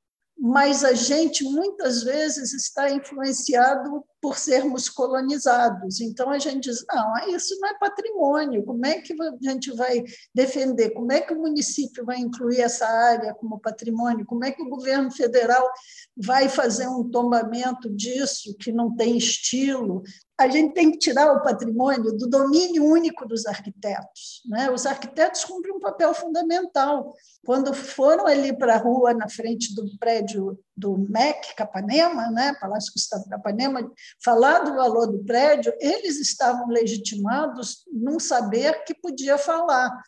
mas 0.43 0.85
a 0.85 0.95
gente 0.95 1.45
muitas 1.45 2.03
vezes 2.03 2.55
está 2.55 2.91
influenciado 2.91 4.03
por 4.23 4.39
sermos 4.39 4.89
colonizados. 4.89 6.01
Então 6.01 6.31
a 6.31 6.39
gente 6.39 6.71
diz: 6.71 6.83
não, 6.91 7.29
isso 7.29 7.59
não 7.61 7.69
é 7.69 7.79
patrimônio, 7.79 8.65
como 8.65 8.87
é 8.87 9.03
que 9.03 9.15
a 9.21 9.51
gente 9.51 9.71
vai 9.73 10.03
defender? 10.35 10.91
Como 10.91 11.13
é 11.13 11.21
que 11.21 11.35
o 11.35 11.39
município 11.39 12.07
vai 12.07 12.19
incluir 12.19 12.61
essa 12.61 12.87
área 12.87 13.35
como 13.35 13.61
patrimônio? 13.61 14.25
Como 14.25 14.43
é 14.43 14.51
que 14.51 14.63
o 14.63 14.69
governo 14.71 15.11
federal 15.11 15.69
vai 16.17 16.49
fazer 16.49 16.89
um 16.89 17.11
tombamento 17.11 17.95
disso 17.95 18.57
que 18.59 18.73
não 18.73 18.97
tem 18.97 19.19
estilo? 19.19 20.03
A 20.41 20.49
gente 20.49 20.73
tem 20.73 20.91
que 20.91 20.97
tirar 20.97 21.31
o 21.35 21.43
patrimônio 21.43 22.17
do 22.17 22.27
domínio 22.27 22.83
único 22.83 23.29
dos 23.29 23.45
arquitetos. 23.45 24.41
Né? 24.49 24.71
Os 24.71 24.87
arquitetos 24.87 25.45
cumprem 25.45 25.75
um 25.75 25.79
papel 25.79 26.15
fundamental. 26.15 27.15
Quando 27.45 27.75
foram 27.75 28.27
ali 28.27 28.57
para 28.57 28.77
a 28.77 28.79
rua, 28.79 29.13
na 29.13 29.29
frente 29.29 29.75
do 29.75 29.85
prédio 29.99 30.59
do 30.75 30.97
MEC 30.97 31.55
Capanema, 31.55 32.31
né? 32.31 32.55
Palácio 32.59 32.91
Gustavo 32.95 33.29
Capanema, 33.29 33.93
falar 34.25 34.61
do 34.61 34.75
valor 34.75 35.09
do 35.09 35.23
prédio, 35.25 35.75
eles 35.79 36.19
estavam 36.19 36.69
legitimados 36.69 37.85
num 37.93 38.19
saber 38.19 38.83
que 38.85 38.95
podia 38.95 39.37
falar. 39.37 40.03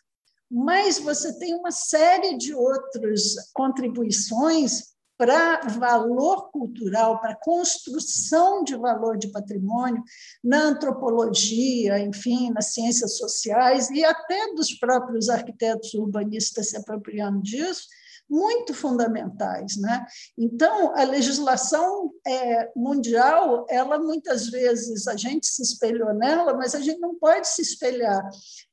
Mas 0.49 0.97
você 0.97 1.37
tem 1.37 1.53
uma 1.53 1.71
série 1.71 2.39
de 2.39 2.55
outras 2.55 3.35
contribuições 3.53 4.93
para 5.17 5.61
valor 5.77 6.49
cultural, 6.51 7.19
para 7.21 7.35
construção 7.35 8.63
de 8.63 8.75
valor 8.75 9.17
de 9.17 9.27
patrimônio 9.27 10.03
na 10.43 10.63
antropologia, 10.63 11.99
enfim, 11.99 12.51
nas 12.51 12.73
ciências 12.73 13.17
sociais 13.17 13.89
e 13.89 14.03
até 14.03 14.53
dos 14.53 14.73
próprios 14.73 15.29
arquitetos 15.29 15.93
urbanistas 15.93 16.69
se 16.69 16.77
apropriando 16.77 17.41
disso, 17.41 17.87
muito 18.29 18.73
fundamentais, 18.73 19.77
né? 19.77 20.05
Então 20.37 20.95
a 20.95 21.03
legislação 21.03 22.11
é, 22.25 22.71
mundial, 22.75 23.65
ela 23.69 23.99
muitas 23.99 24.49
vezes 24.49 25.07
a 25.07 25.15
gente 25.15 25.45
se 25.47 25.61
espelhou 25.61 26.13
nela, 26.13 26.53
mas 26.53 26.73
a 26.73 26.79
gente 26.79 26.99
não 26.99 27.15
pode 27.15 27.47
se 27.47 27.61
espelhar 27.61 28.23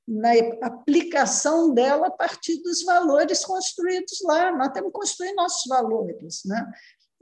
na 0.06 0.30
aplicação 0.62 1.72
dela 1.72 2.08
a 2.08 2.10
partir 2.10 2.60
dos 2.62 2.82
valores 2.84 3.44
construídos 3.44 4.18
lá. 4.24 4.50
Nós 4.56 4.72
temos 4.72 4.90
que 4.92 4.98
construir 4.98 5.32
nossos 5.34 5.66
valores, 5.68 6.42
né? 6.44 6.66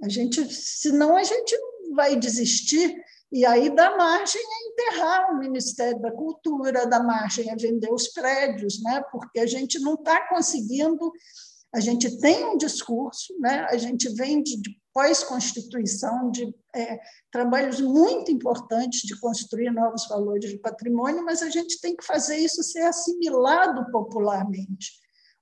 A 0.02 0.08
gente, 0.08 0.44
senão 0.52 1.16
a 1.16 1.24
gente 1.24 1.56
vai 1.94 2.16
desistir 2.16 2.96
e 3.30 3.44
aí 3.44 3.68
dá 3.68 3.94
margem 3.96 4.40
a 4.40 4.70
enterrar 4.70 5.32
o 5.32 5.38
Ministério 5.38 6.00
da 6.00 6.10
Cultura, 6.10 6.86
dá 6.86 7.02
margem 7.02 7.50
a 7.50 7.56
vender 7.56 7.92
os 7.92 8.08
prédios, 8.08 8.82
né? 8.82 9.02
Porque 9.12 9.38
a 9.38 9.46
gente 9.46 9.78
não 9.80 9.94
está 9.94 10.28
conseguindo 10.28 11.12
a 11.74 11.80
gente 11.80 12.18
tem 12.18 12.44
um 12.44 12.56
discurso, 12.56 13.38
né? 13.38 13.66
a 13.70 13.76
gente 13.76 14.08
vem 14.10 14.42
de, 14.42 14.60
pós-constituição, 14.98 16.28
de 16.28 16.52
é, 16.74 16.98
trabalhos 17.30 17.80
muito 17.80 18.32
importantes 18.32 19.02
de 19.02 19.16
construir 19.20 19.70
novos 19.70 20.08
valores 20.08 20.50
de 20.50 20.58
patrimônio, 20.58 21.24
mas 21.24 21.40
a 21.40 21.48
gente 21.48 21.80
tem 21.80 21.94
que 21.94 22.04
fazer 22.04 22.36
isso 22.36 22.64
ser 22.64 22.82
assimilado 22.82 23.88
popularmente. 23.92 24.92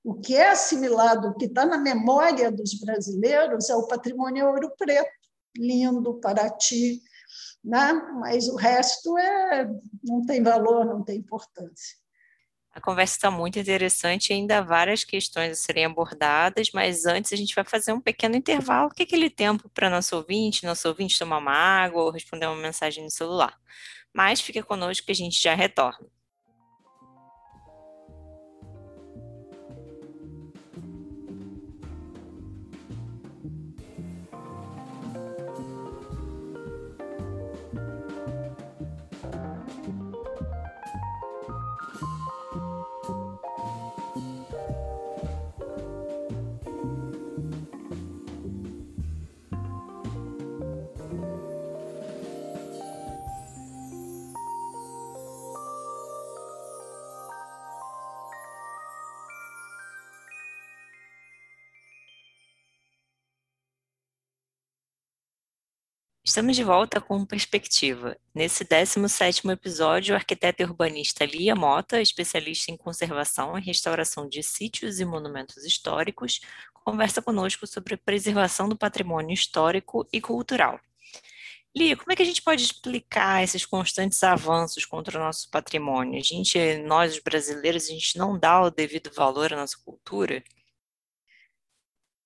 O 0.03 0.13
que 0.13 0.35
é 0.35 0.49
assimilado, 0.49 1.29
o 1.29 1.35
que 1.35 1.45
está 1.45 1.65
na 1.65 1.79
memória 1.79 2.51
dos 2.51 2.75
brasileiros, 2.79 3.67
é 3.69 3.75
o 3.75 3.87
patrimônio 3.87 4.45
ouro 4.45 4.71
preto, 4.77 5.09
lindo, 5.57 6.19
Paraty, 6.19 7.01
né? 7.63 7.93
mas 8.19 8.47
o 8.47 8.55
resto 8.55 9.17
é, 9.17 9.67
não 10.03 10.23
tem 10.23 10.43
valor, 10.43 10.85
não 10.85 11.03
tem 11.03 11.17
importância. 11.17 11.97
A 12.77 12.79
conversa 12.79 13.15
está 13.15 13.31
muito 13.31 13.57
interessante, 13.57 14.31
ainda 14.31 14.59
há 14.59 14.61
várias 14.61 15.03
questões 15.03 15.53
a 15.53 15.55
serem 15.55 15.85
abordadas, 15.85 16.69
mas 16.71 17.07
antes 17.07 17.33
a 17.33 17.35
gente 17.35 17.55
vai 17.55 17.63
fazer 17.65 17.91
um 17.91 17.99
pequeno 17.99 18.35
intervalo, 18.35 18.91
que 18.91 19.01
é 19.01 19.05
aquele 19.05 19.31
tempo 19.31 19.67
para 19.69 19.89
nosso 19.89 20.15
ouvinte, 20.15 20.63
nosso 20.63 20.87
ouvinte 20.87 21.17
tomar 21.17 21.39
uma 21.39 21.53
água 21.53 22.03
ou 22.03 22.11
responder 22.11 22.45
uma 22.45 22.55
mensagem 22.55 23.03
no 23.03 23.09
celular. 23.09 23.57
Mas 24.13 24.41
fica 24.41 24.61
conosco 24.61 25.07
que 25.07 25.11
a 25.11 25.15
gente 25.15 25.41
já 25.41 25.55
retorna. 25.55 26.07
Estamos 66.37 66.55
de 66.55 66.63
volta 66.63 67.01
com 67.01 67.25
Perspectiva. 67.25 68.15
Nesse 68.31 68.63
17º 68.63 69.51
episódio, 69.51 70.13
o 70.13 70.15
arquiteto 70.15 70.61
e 70.61 70.65
urbanista 70.65 71.25
Lia 71.25 71.55
Mota, 71.55 71.99
especialista 71.99 72.71
em 72.71 72.77
conservação 72.77 73.57
e 73.57 73.61
restauração 73.61 74.29
de 74.29 74.43
sítios 74.43 74.99
e 74.99 75.05
monumentos 75.05 75.65
históricos, 75.65 76.39
conversa 76.83 77.23
conosco 77.23 77.65
sobre 77.65 77.95
a 77.95 77.97
preservação 77.97 78.69
do 78.69 78.77
patrimônio 78.77 79.33
histórico 79.33 80.07
e 80.13 80.21
cultural. 80.21 80.79
Lia, 81.75 81.97
como 81.97 82.11
é 82.11 82.15
que 82.15 82.21
a 82.21 82.25
gente 82.25 82.43
pode 82.43 82.61
explicar 82.61 83.43
esses 83.43 83.65
constantes 83.65 84.21
avanços 84.21 84.85
contra 84.85 85.17
o 85.17 85.23
nosso 85.23 85.49
patrimônio? 85.49 86.19
A 86.19 86.23
gente, 86.23 86.77
nós 86.85 87.15
os 87.15 87.19
brasileiros, 87.19 87.85
a 87.85 87.93
gente 87.93 88.15
não 88.15 88.37
dá 88.37 88.61
o 88.61 88.69
devido 88.69 89.09
valor 89.11 89.51
à 89.53 89.55
nossa 89.55 89.77
cultura? 89.83 90.43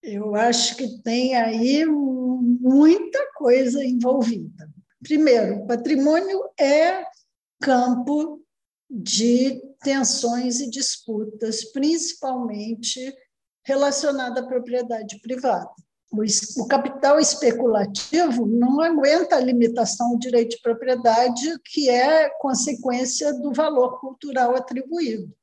Eu 0.04 0.36
acho 0.36 0.76
que 0.78 1.02
tem 1.04 1.36
aí 1.36 1.86
muita 1.86 3.20
coisa 3.36 3.84
envolvida. 3.86 4.70
Primeiro, 5.04 5.66
patrimônio 5.68 6.44
é 6.60 7.06
campo 7.60 8.42
de 8.90 9.62
tensões 9.82 10.60
e 10.60 10.70
disputas, 10.70 11.66
principalmente 11.72 13.14
relacionada 13.64 14.42
à 14.42 14.48
propriedade 14.48 15.20
privada. 15.22 15.70
O, 16.58 16.68
capital 16.68 17.20
especulativo 17.20 18.46
não 18.46 18.82
aguenta 18.82 19.38
a 19.38 19.40
limitação 19.40 20.12
do 20.12 20.20
direito 20.20 20.58
de 20.58 20.62
propriedade, 20.62 21.58
que 21.64 21.90
é 21.90 22.30
consequência 22.38 23.34
do 23.34 23.54
valor 23.54 23.98
cultural 24.02 24.54
atribuído. 24.56 25.34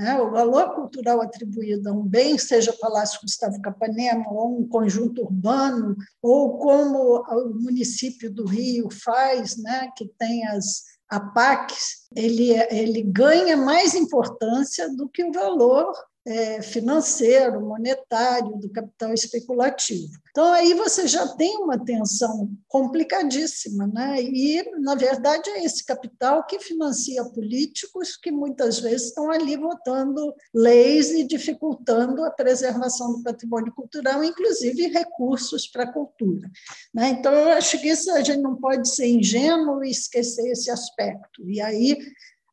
Né? 0.00 0.18
O 0.18 0.30
valor 0.30 0.74
cultural 0.74 1.20
atribuído 1.20 1.90
a 1.90 1.92
um 1.92 2.02
bem, 2.02 2.38
seja 2.38 2.72
Palácio 2.80 3.20
Gustavo 3.20 3.60
Capanema, 3.60 4.24
ou 4.32 4.58
um 4.58 4.66
conjunto 4.66 5.20
urbano, 5.20 5.94
ou 6.22 6.56
como 6.56 7.18
o 7.18 7.54
município 7.60 8.32
do 8.32 8.46
Rio 8.46 8.88
faz, 8.90 9.58
né? 9.58 9.90
que 9.94 10.06
tem 10.18 10.46
as 10.46 10.84
APACs, 11.06 12.06
ele, 12.16 12.50
ele 12.70 13.02
ganha 13.02 13.58
mais 13.58 13.94
importância 13.94 14.88
do 14.96 15.06
que 15.06 15.22
o 15.22 15.32
valor 15.32 15.92
é, 16.26 16.60
financeiro, 16.60 17.60
monetário, 17.60 18.56
do 18.56 18.68
capital 18.70 19.12
especulativo. 19.14 20.10
Então, 20.30 20.52
aí 20.52 20.74
você 20.74 21.08
já 21.08 21.26
tem 21.26 21.56
uma 21.56 21.82
tensão 21.82 22.50
complicadíssima, 22.68 23.86
né? 23.86 24.22
e, 24.22 24.62
na 24.80 24.94
verdade, 24.94 25.48
é 25.50 25.64
esse 25.64 25.84
capital 25.84 26.46
que 26.46 26.60
financia 26.60 27.24
políticos 27.24 28.16
que 28.16 28.30
muitas 28.30 28.78
vezes 28.78 29.08
estão 29.08 29.30
ali 29.30 29.56
votando 29.56 30.32
leis 30.54 31.10
e 31.10 31.24
dificultando 31.24 32.22
a 32.24 32.30
preservação 32.30 33.12
do 33.14 33.22
patrimônio 33.22 33.72
cultural, 33.74 34.22
inclusive 34.22 34.88
recursos 34.88 35.66
para 35.66 35.84
a 35.84 35.92
cultura. 35.92 36.48
Né? 36.94 37.08
Então, 37.10 37.32
eu 37.32 37.48
acho 37.50 37.80
que 37.80 37.88
isso 37.88 38.10
a 38.12 38.20
gente 38.20 38.40
não 38.40 38.56
pode 38.56 38.88
ser 38.88 39.06
ingênuo 39.06 39.82
e 39.82 39.90
esquecer 39.90 40.50
esse 40.50 40.70
aspecto. 40.70 41.48
E 41.48 41.60
aí 41.60 41.96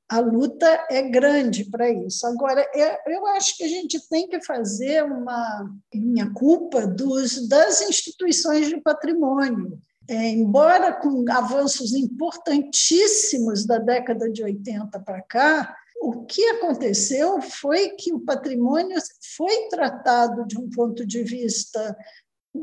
a 0.10 0.20
luta 0.20 0.88
é 0.89 1.02
grande 1.02 1.65
para 1.65 1.89
isso. 1.89 2.26
Agora, 2.26 2.62
é, 2.74 3.13
eu 3.13 3.28
acho 3.28 3.58
que 3.58 3.63
a 3.63 3.67
gente 3.67 4.00
tem 4.10 4.28
que 4.28 4.41
fazer 4.41 5.04
uma 5.04 5.70
minha 5.93 6.32
culpa 6.34 6.88
dos, 6.88 7.48
das 7.48 7.82
instituições 7.82 8.67
de 8.67 8.80
patrimônio. 8.80 9.78
É, 10.10 10.30
embora 10.30 10.93
com 10.93 11.26
avanços 11.30 11.93
importantíssimos 11.93 13.65
da 13.65 13.78
década 13.78 14.32
de 14.32 14.41
80 14.41 14.98
para 15.02 15.22
cá, 15.22 15.76
o 16.02 16.24
que 16.26 16.41
aconteceu 16.52 17.41
foi 17.41 17.89
que 17.89 18.13
o 18.13 18.22
patrimônio 18.22 18.98
foi 19.36 19.67
tratado 19.67 20.46
de 20.48 20.58
um 20.58 20.70
ponto 20.70 21.06
de 21.06 21.24
vista 21.24 21.98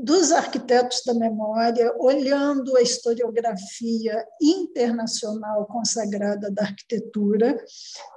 dos 0.02 0.33
arquitetos 0.33 1.02
da 1.04 1.14
memória, 1.14 1.94
olhando 1.98 2.76
a 2.76 2.83
historiografia 2.83 4.26
internacional 4.40 5.66
consagrada 5.66 6.50
da 6.50 6.62
arquitetura, 6.62 7.57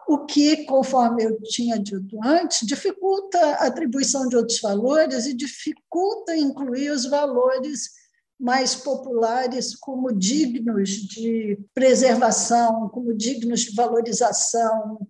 o 0.07 0.25
que, 0.25 0.65
conforme 0.65 1.23
eu 1.23 1.41
tinha 1.43 1.77
dito 1.77 2.17
antes, 2.23 2.65
dificulta 2.65 3.39
a 3.39 3.67
atribuição 3.67 4.27
de 4.27 4.35
outros 4.35 4.59
valores 4.59 5.25
e 5.25 5.33
dificulta 5.33 6.35
incluir 6.35 6.89
os 6.89 7.05
valores 7.05 7.91
mais 8.39 8.75
populares 8.75 9.75
como 9.75 10.11
dignos 10.11 10.89
de 10.89 11.59
preservação, 11.73 12.89
como 12.89 13.13
dignos 13.13 13.61
de 13.61 13.75
valorização, 13.75 15.07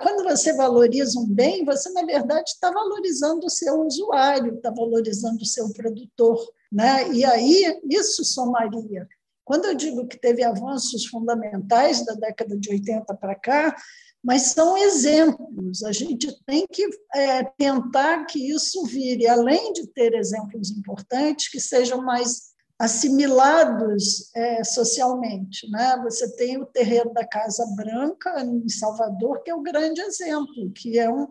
quando 0.00 0.24
você 0.24 0.52
valoriza 0.52 1.18
um 1.18 1.26
bem, 1.26 1.64
você, 1.64 1.90
na 1.90 2.04
verdade, 2.04 2.50
está 2.50 2.70
valorizando 2.70 3.46
o 3.46 3.50
seu 3.50 3.80
usuário, 3.80 4.54
está 4.54 4.70
valorizando 4.70 5.42
o 5.42 5.46
seu 5.46 5.72
produtor. 5.72 6.38
Né? 6.70 7.10
E 7.12 7.24
aí, 7.24 7.80
isso 7.88 8.24
somaria. 8.24 9.08
Quando 9.44 9.64
eu 9.64 9.74
digo 9.74 10.06
que 10.06 10.18
teve 10.18 10.44
avanços 10.44 11.06
fundamentais 11.06 12.04
da 12.04 12.14
década 12.14 12.56
de 12.56 12.70
80 12.70 13.14
para 13.16 13.34
cá, 13.34 13.74
mas 14.22 14.52
são 14.52 14.76
exemplos. 14.76 15.82
A 15.82 15.92
gente 15.92 16.28
tem 16.44 16.66
que 16.70 16.86
é, 17.14 17.42
tentar 17.58 18.26
que 18.26 18.50
isso 18.50 18.84
vire, 18.84 19.26
além 19.26 19.72
de 19.72 19.86
ter 19.88 20.14
exemplos 20.14 20.70
importantes, 20.70 21.48
que 21.48 21.58
sejam 21.58 22.02
mais 22.02 22.50
assimilados 22.80 24.34
é, 24.34 24.64
socialmente. 24.64 25.70
Né? 25.70 26.00
Você 26.02 26.34
tem 26.34 26.56
o 26.56 26.64
terreiro 26.64 27.12
da 27.12 27.26
Casa 27.26 27.66
Branca, 27.76 28.42
em 28.42 28.66
Salvador, 28.70 29.42
que 29.42 29.50
é 29.50 29.54
o 29.54 29.60
grande 29.60 30.00
exemplo, 30.00 30.72
que 30.74 30.98
é 30.98 31.10
um 31.10 31.28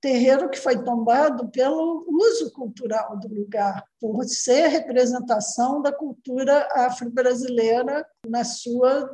terreiro 0.00 0.48
que 0.48 0.58
foi 0.58 0.82
tombado 0.82 1.48
pelo 1.50 2.06
uso 2.08 2.50
cultural 2.52 3.18
do 3.18 3.28
lugar, 3.28 3.84
por 4.00 4.24
ser 4.24 4.68
representação 4.68 5.82
da 5.82 5.92
cultura 5.92 6.66
afro-brasileira 6.72 8.06
na 8.26 8.42
sua 8.42 9.10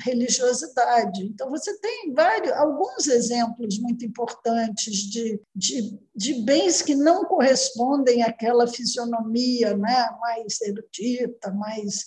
religiosidade. 0.00 1.24
Então, 1.24 1.48
você 1.50 1.78
tem 1.78 2.12
vários, 2.12 2.52
alguns 2.52 3.06
exemplos 3.06 3.78
muito 3.78 4.04
importantes 4.04 4.96
de, 4.96 5.40
de, 5.54 5.98
de 6.14 6.34
bens 6.42 6.82
que 6.82 6.94
não 6.94 7.24
correspondem 7.24 8.22
àquela 8.22 8.66
fisionomia 8.66 9.76
né, 9.76 10.08
mais 10.20 10.60
erudita, 10.62 11.52
mais 11.52 12.06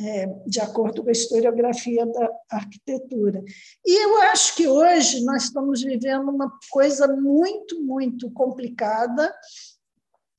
é, 0.00 0.26
de 0.46 0.60
acordo 0.60 1.02
com 1.02 1.08
a 1.08 1.12
historiografia 1.12 2.04
da 2.06 2.30
arquitetura. 2.50 3.42
E 3.84 4.04
eu 4.04 4.22
acho 4.22 4.54
que 4.54 4.68
hoje 4.68 5.24
nós 5.24 5.44
estamos 5.44 5.82
vivendo 5.82 6.28
uma 6.28 6.52
coisa 6.70 7.08
muito, 7.08 7.82
muito 7.82 8.30
complicada, 8.30 9.34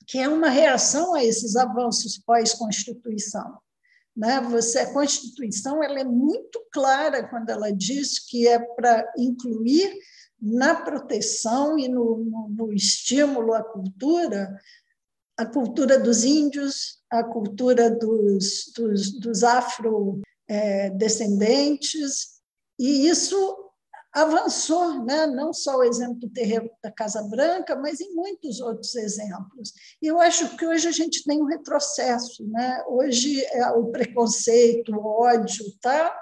que 0.05 0.19
é 0.19 0.27
uma 0.27 0.49
reação 0.49 1.15
a 1.15 1.23
esses 1.23 1.55
avanços 1.55 2.17
pós-Constituição. 2.19 3.57
Né? 4.15 4.39
Você, 4.49 4.79
a 4.79 4.93
Constituição 4.93 5.83
ela 5.83 5.99
é 5.99 6.03
muito 6.03 6.59
clara 6.71 7.27
quando 7.27 7.49
ela 7.49 7.71
diz 7.71 8.19
que 8.19 8.47
é 8.47 8.59
para 8.59 9.11
incluir 9.17 9.93
na 10.39 10.75
proteção 10.75 11.77
e 11.79 11.87
no, 11.87 12.17
no, 12.23 12.49
no 12.49 12.73
estímulo 12.73 13.53
à 13.53 13.63
cultura 13.63 14.55
a 15.37 15.45
cultura 15.45 15.99
dos 15.99 16.23
índios, 16.23 16.97
a 17.11 17.23
cultura 17.23 17.91
dos, 17.91 18.71
dos, 18.75 19.11
dos 19.19 19.43
afrodescendentes, 19.43 22.37
e 22.79 23.07
isso 23.07 23.67
avançou, 24.13 25.03
né? 25.05 25.27
não 25.27 25.53
só 25.53 25.77
o 25.77 25.83
exemplo 25.83 26.15
do 26.15 26.29
terreiro 26.29 26.69
da 26.83 26.91
Casa 26.91 27.21
Branca, 27.23 27.75
mas 27.75 28.01
em 28.01 28.15
muitos 28.15 28.59
outros 28.59 28.95
exemplos. 28.95 29.71
E 30.01 30.07
eu 30.07 30.19
acho 30.19 30.57
que 30.57 30.65
hoje 30.65 30.87
a 30.87 30.91
gente 30.91 31.23
tem 31.23 31.39
um 31.41 31.45
retrocesso. 31.45 32.43
Né? 32.47 32.83
Hoje 32.87 33.45
é 33.45 33.69
o 33.71 33.91
preconceito, 33.91 34.91
o 34.91 35.21
ódio 35.21 35.67
está 35.67 36.17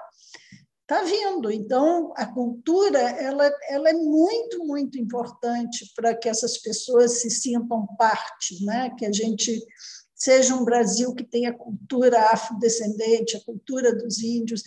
está 0.88 1.02
vindo. 1.02 1.50
Então, 1.50 2.12
a 2.16 2.24
cultura 2.24 2.98
ela, 2.98 3.50
ela 3.68 3.90
é 3.90 3.92
muito, 3.92 4.64
muito 4.64 4.98
importante 4.98 5.92
para 5.96 6.14
que 6.14 6.28
essas 6.28 6.58
pessoas 6.58 7.20
se 7.20 7.28
sintam 7.28 7.86
parte, 7.98 8.64
né? 8.64 8.90
que 8.96 9.04
a 9.04 9.12
gente 9.12 9.60
seja 10.14 10.54
um 10.54 10.64
Brasil 10.64 11.12
que 11.12 11.24
tenha 11.24 11.52
cultura 11.52 12.30
afrodescendente, 12.30 13.36
a 13.36 13.44
cultura 13.44 13.94
dos 13.94 14.22
índios. 14.22 14.62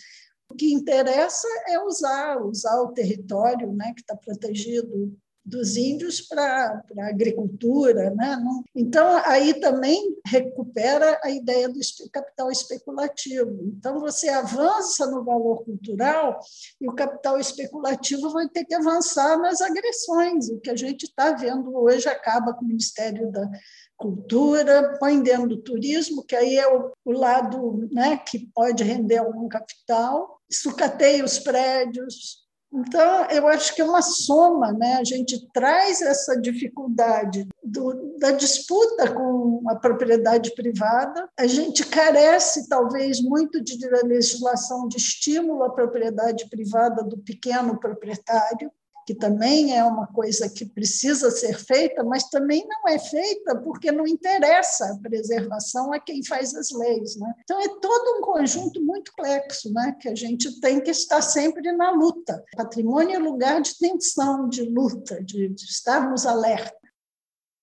O 0.50 0.56
que 0.56 0.74
interessa 0.74 1.48
é 1.70 1.80
usar, 1.80 2.42
usar 2.42 2.82
o 2.82 2.92
território 2.92 3.72
né, 3.72 3.94
que 3.96 4.02
está 4.02 4.16
protegido 4.16 5.18
dos 5.50 5.76
índios 5.76 6.22
para 6.22 6.84
a 7.00 7.08
agricultura. 7.08 8.12
Né? 8.12 8.38
Então, 8.76 9.22
aí 9.26 9.60
também 9.60 10.18
recupera 10.26 11.20
a 11.24 11.30
ideia 11.30 11.68
do 11.68 11.80
capital 12.12 12.52
especulativo. 12.52 13.60
Então, 13.64 14.00
você 14.00 14.30
avança 14.30 15.08
no 15.08 15.24
valor 15.24 15.64
cultural 15.64 16.40
e 16.80 16.88
o 16.88 16.94
capital 16.94 17.40
especulativo 17.40 18.30
vai 18.32 18.48
ter 18.48 18.66
que 18.66 18.76
avançar 18.76 19.38
nas 19.38 19.62
agressões. 19.62 20.50
O 20.50 20.60
que 20.60 20.70
a 20.70 20.76
gente 20.76 21.04
está 21.04 21.34
vendo 21.34 21.76
hoje 21.76 22.08
acaba 22.08 22.54
com 22.54 22.64
o 22.64 22.68
Ministério 22.68 23.32
da 23.32 23.50
Cultura, 23.98 24.98
põe 24.98 25.22
dentro 25.22 25.50
do 25.50 25.58
turismo, 25.58 26.24
que 26.24 26.34
aí 26.34 26.56
é 26.56 26.68
o, 26.74 26.92
o 27.04 27.12
lado 27.12 27.90
né, 27.92 28.18
que 28.18 28.40
pode 28.54 28.82
render 28.82 29.18
algum 29.18 29.50
capital, 29.50 30.40
sucateia 30.50 31.24
os 31.24 31.38
prédios, 31.38 32.48
então, 32.72 33.26
eu 33.32 33.48
acho 33.48 33.74
que 33.74 33.82
é 33.82 33.86
uma 33.86 34.02
soma, 34.02 34.72
né? 34.72 34.96
a 34.96 35.04
gente 35.04 35.50
traz 35.52 36.02
essa 36.02 36.40
dificuldade 36.40 37.48
do, 37.64 38.16
da 38.20 38.32
disputa 38.32 39.12
com 39.12 39.64
a 39.68 39.76
propriedade 39.76 40.54
privada, 40.54 41.28
a 41.38 41.48
gente 41.48 41.84
carece, 41.86 42.70
talvez, 42.70 43.22
muito 43.22 43.60
de 43.60 43.76
legislação 44.04 44.88
de 44.88 44.98
estímulo 44.98 45.64
à 45.64 45.72
propriedade 45.72 46.48
privada 46.48 47.04
do 47.04 47.18
pequeno 47.18 47.80
proprietário, 47.80 48.72
que 49.06 49.16
também 49.16 49.76
é 49.76 49.84
uma 49.84 50.08
coisa 50.08 50.50
que 50.50 50.66
precisa 50.66 51.32
ser 51.32 51.58
feita, 51.58 52.04
mas 52.04 52.30
também 52.30 52.66
não 52.68 52.88
é 52.88 53.00
feita 53.00 53.56
porque 53.58 53.92
não 53.92 54.08
interessa 54.08 54.86
a 54.86 54.98
preservação 54.98 55.92
a 55.94 56.00
quem 56.00 56.24
faz 56.24 56.54
as 56.56 56.72
leis. 56.72 57.16
Né? 57.18 57.34
Então, 57.42 57.60
é 57.60 57.68
todo 57.68 58.18
um 58.18 58.22
conjunto 58.22 58.82
muito 58.84 59.12
complexo 59.12 59.72
né? 59.74 59.96
que 60.00 60.10
a 60.10 60.16
gente 60.16 60.60
tem 60.60 60.82
que 60.82 60.92
estar 60.92 61.22
sempre 61.22 61.72
na 61.72 61.92
luta. 61.92 62.44
Patrimônio 62.56 63.16
é 63.16 63.20
lugar 63.20 63.62
de 63.62 63.78
tensão, 63.78 64.48
de 64.48 64.64
luta, 64.64 65.24
de, 65.24 65.50
de 65.50 65.64
estarmos 65.64 66.26
alerta. 66.26 66.78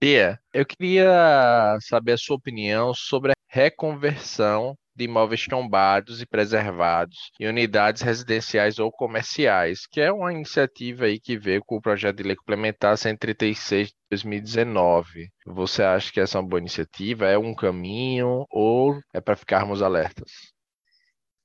Bia, 0.00 0.38
eu 0.52 0.66
queria 0.66 1.78
saber 1.80 2.12
a 2.12 2.18
sua 2.18 2.36
opinião 2.36 2.92
sobre 2.92 3.32
a 3.32 3.34
reconversão 3.48 4.76
de 4.96 5.04
imóveis 5.04 5.44
tombados 5.46 6.22
e 6.22 6.26
preservados 6.26 7.30
em 7.38 7.46
unidades 7.46 8.02
residenciais 8.02 8.78
ou 8.78 8.90
comerciais, 8.90 9.86
que 9.86 10.00
é 10.00 10.10
uma 10.10 10.32
iniciativa 10.32 11.04
aí 11.04 11.20
que 11.20 11.36
veio 11.36 11.62
com 11.64 11.76
o 11.76 11.80
projeto 11.80 12.16
de 12.16 12.22
lei 12.22 12.36
complementar 12.36 12.96
136 12.96 13.88
de 13.88 13.94
2019. 14.10 15.28
Você 15.46 15.82
acha 15.82 16.12
que 16.12 16.20
essa 16.20 16.38
é 16.38 16.40
uma 16.40 16.48
boa 16.48 16.60
iniciativa? 16.60 17.26
É 17.26 17.38
um 17.38 17.54
caminho 17.54 18.46
ou 18.50 18.98
é 19.12 19.20
para 19.20 19.36
ficarmos 19.36 19.82
alertas? 19.82 20.30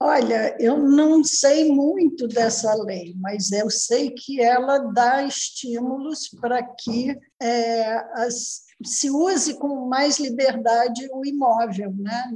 Olha, 0.03 0.57
eu 0.59 0.79
não 0.79 1.23
sei 1.23 1.69
muito 1.69 2.27
dessa 2.27 2.73
lei, 2.73 3.13
mas 3.19 3.51
eu 3.51 3.69
sei 3.69 4.09
que 4.09 4.41
ela 4.41 4.79
dá 4.79 5.21
estímulos 5.23 6.27
para 6.41 6.63
que 6.63 7.15
é, 7.39 7.97
as 8.15 8.63
se 8.85 9.09
use 9.09 9.55
com 9.55 9.87
mais 9.87 10.19
liberdade 10.19 11.09
o 11.13 11.25
imóvel, 11.25 11.93
né, 11.97 12.31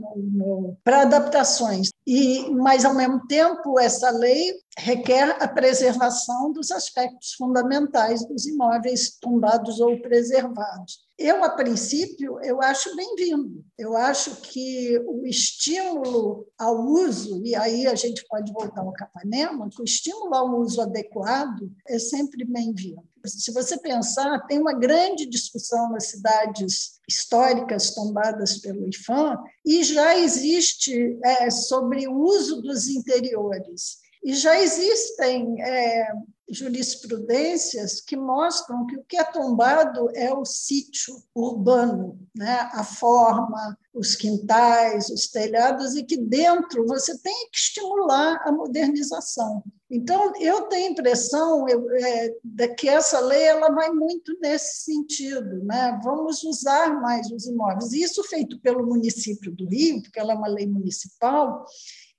para 0.84 1.02
adaptações. 1.02 1.90
E, 2.06 2.50
mas 2.52 2.86
ao 2.86 2.94
mesmo 2.94 3.26
tempo 3.28 3.80
essa 3.80 4.10
lei 4.12 4.54
requer 4.78 5.42
a 5.42 5.48
preservação 5.48 6.52
dos 6.52 6.72
aspectos 6.72 7.34
fundamentais 7.34 8.26
dos 8.26 8.46
imóveis 8.46 9.18
tombados 9.20 9.80
ou 9.80 10.00
preservados. 10.02 11.05
Eu, 11.17 11.45
a 11.45 11.49
princípio, 11.49 12.39
eu 12.43 12.62
acho 12.62 12.93
bem-vindo. 12.93 13.63
Eu 13.78 13.95
acho 13.95 14.36
que 14.41 14.99
o 15.08 15.25
estímulo 15.25 16.45
ao 16.58 16.78
uso, 16.82 17.41
e 17.45 17.56
aí 17.56 17.88
a 17.88 17.95
gente 17.95 18.25
pode 18.28 18.51
voltar 18.51 18.82
ao 18.82 18.91
Capanema, 18.91 19.69
que 19.69 19.82
o 19.82 19.86
estímulo 19.86 20.36
ao 20.36 20.60
uso 20.60 20.82
adequado 20.82 21.71
é 21.88 21.97
sempre 21.97 22.43
bem-vindo. 22.43 23.01
Se 23.25 23.54
você 23.54 23.78
pensar, 23.78 24.45
tem 24.45 24.60
uma 24.60 24.73
grande 24.73 25.25
discussão 25.25 25.89
nas 25.89 26.08
cidades 26.08 26.99
históricas 27.08 27.95
tombadas 27.95 28.58
pelo 28.58 28.86
IFAM, 28.86 29.38
e 29.65 29.86
já 29.86 30.17
existe 30.17 31.17
é, 31.23 31.49
sobre 31.49 32.10
o 32.10 32.13
uso 32.13 32.62
dos 32.62 32.89
interiores. 32.89 33.99
E 34.21 34.34
já 34.34 34.60
existem 34.60 35.62
é, 35.62 36.08
jurisprudências 36.48 38.00
que 38.00 38.16
mostram 38.16 38.86
que 38.86 38.96
o 38.96 39.04
que 39.04 39.18
é 39.18 39.24
tombado 39.24 40.10
é 40.14 40.34
o 40.34 40.46
sítio 40.46 41.16
urbano, 41.34 42.20
né? 42.36 42.70
a 42.72 42.84
forma, 42.84 43.78
os 43.94 44.16
quintais, 44.16 45.10
os 45.10 45.28
telhados, 45.28 45.96
e 45.96 46.04
que 46.04 46.18
dentro 46.18 46.86
você 46.86 47.18
tem 47.18 47.50
que 47.52 47.58
estimular 47.58 48.42
a 48.46 48.52
modernização. 48.52 49.64
Então, 49.89 50.34
eu 50.39 50.64
tenho 50.64 50.88
a 50.88 50.91
impressão 50.91 51.68
eu, 51.70 51.89
é, 51.91 52.36
de 52.43 52.68
que 52.70 52.89
essa 52.89 53.20
lei 53.20 53.43
ela 53.43 53.70
vai 53.70 53.91
muito 53.91 54.38
nesse 54.39 54.84
sentido. 54.84 55.64
Né? 55.64 56.00
Vamos 56.04 56.43
usar 56.43 57.00
mais 57.02 57.32
os 57.32 57.46
imóveis. 57.46 57.93
Isso 57.93 58.24
feito 58.24 58.60
pelo 58.60 58.86
município 58.86 59.52
do 59.52 59.68
Rio, 59.68 60.02
porque 60.02 60.20
ela 60.20 60.34
é 60.34 60.36
uma 60.36 60.48
lei 60.48 60.68
municipal, 60.68 61.66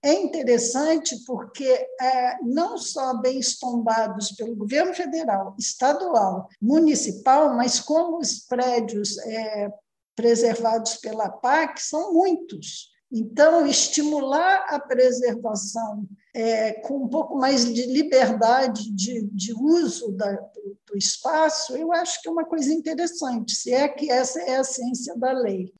é 0.02 0.12
interessante 0.12 1.16
porque 1.26 1.68
é, 2.00 2.38
não 2.42 2.78
só 2.78 3.14
bens 3.14 3.58
tombados 3.58 4.32
pelo 4.32 4.54
governo 4.54 4.94
federal, 4.94 5.54
estadual, 5.58 6.48
municipal, 6.60 7.54
mas 7.54 7.80
como 7.80 8.18
os 8.18 8.40
prédios 8.40 9.18
é, 9.18 9.70
preservados 10.14 10.96
pela 10.96 11.28
PAC 11.28 11.80
são 11.80 12.12
muitos. 12.12 12.94
Então, 13.10 13.66
estimular 13.66 14.66
a 14.68 14.80
preservação 14.80 16.06
é, 16.34 16.72
com 16.80 17.04
um 17.04 17.08
pouco 17.08 17.36
mais 17.36 17.64
de 17.64 17.86
liberdade 17.86 18.90
de, 18.92 19.22
de 19.32 19.54
uso 19.54 20.10
da, 20.12 20.32
do, 20.32 20.76
do, 20.86 20.96
espaço, 20.96 21.76
eu 21.76 21.92
acho 21.92 22.20
que 22.20 22.28
é 22.28 22.32
uma 22.32 22.44
coisa 22.44 22.72
interessante, 22.72 23.54
se 23.54 23.72
é 23.72 23.88
que 23.88 24.10
essa 24.10 24.40
é 24.40 24.56
a 24.56 24.60
essência 24.60 25.16
da 25.16 25.32
lei. 25.32 25.72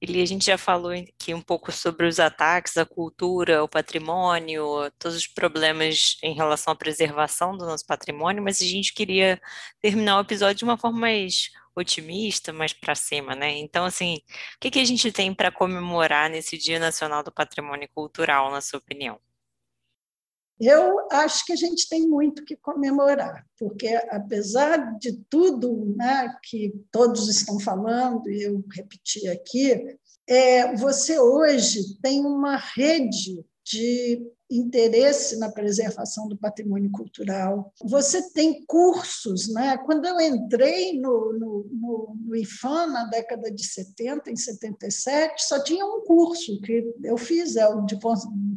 Eli, 0.00 0.22
a 0.22 0.26
gente 0.26 0.46
já 0.46 0.56
falou 0.56 0.92
aqui 0.92 1.34
um 1.34 1.40
pouco 1.40 1.72
sobre 1.72 2.06
os 2.06 2.20
ataques 2.20 2.76
à 2.76 2.86
cultura, 2.86 3.58
ao 3.58 3.68
patrimônio, 3.68 4.90
todos 4.98 5.16
os 5.16 5.26
problemas 5.26 6.16
em 6.22 6.34
relação 6.34 6.72
à 6.72 6.76
preservação 6.76 7.56
do 7.56 7.66
nosso 7.66 7.84
patrimônio, 7.84 8.42
mas 8.42 8.62
a 8.62 8.64
gente 8.64 8.94
queria 8.94 9.40
terminar 9.80 10.18
o 10.18 10.20
episódio 10.20 10.56
de 10.58 10.64
uma 10.64 10.78
forma 10.78 11.00
mais 11.00 11.50
otimista, 11.74 12.52
mais 12.52 12.72
para 12.72 12.94
cima, 12.94 13.34
né? 13.34 13.56
Então, 13.58 13.84
assim, 13.84 14.16
o 14.56 14.58
que, 14.60 14.70
que 14.70 14.80
a 14.80 14.84
gente 14.84 15.10
tem 15.12 15.34
para 15.34 15.50
comemorar 15.50 16.30
nesse 16.30 16.56
Dia 16.56 16.78
Nacional 16.78 17.22
do 17.22 17.32
Patrimônio 17.32 17.88
Cultural, 17.94 18.50
na 18.50 18.60
sua 18.60 18.78
opinião? 18.78 19.20
Eu 20.60 21.06
acho 21.12 21.44
que 21.46 21.52
a 21.52 21.56
gente 21.56 21.88
tem 21.88 22.08
muito 22.08 22.44
que 22.44 22.56
comemorar, 22.56 23.46
porque 23.58 23.88
apesar 24.10 24.98
de 24.98 25.12
tudo 25.30 25.94
né, 25.96 26.34
que 26.42 26.72
todos 26.90 27.28
estão 27.28 27.60
falando, 27.60 28.28
e 28.28 28.42
eu 28.42 28.64
repeti 28.72 29.28
aqui, 29.28 29.96
é, 30.26 30.74
você 30.76 31.18
hoje 31.18 31.98
tem 32.02 32.24
uma 32.26 32.56
rede 32.56 33.44
de 33.64 34.26
interesse 34.50 35.38
na 35.38 35.50
preservação 35.50 36.26
do 36.26 36.36
patrimônio 36.36 36.90
cultural. 36.90 37.72
Você 37.84 38.32
tem 38.32 38.64
cursos, 38.66 39.52
né? 39.52 39.76
Quando 39.84 40.06
eu 40.06 40.18
entrei 40.20 40.98
no, 40.98 41.32
no, 41.34 41.70
no, 41.70 42.16
no 42.18 42.36
IFAM 42.36 42.86
na 42.86 43.04
década 43.04 43.50
de 43.50 43.64
70, 43.64 44.30
em 44.30 44.36
77, 44.36 45.44
só 45.44 45.62
tinha 45.62 45.84
um 45.84 46.00
curso 46.00 46.60
que 46.62 46.82
eu 47.04 47.18
fiz, 47.18 47.56
é 47.56 47.68
o 47.68 47.84
de 47.84 47.98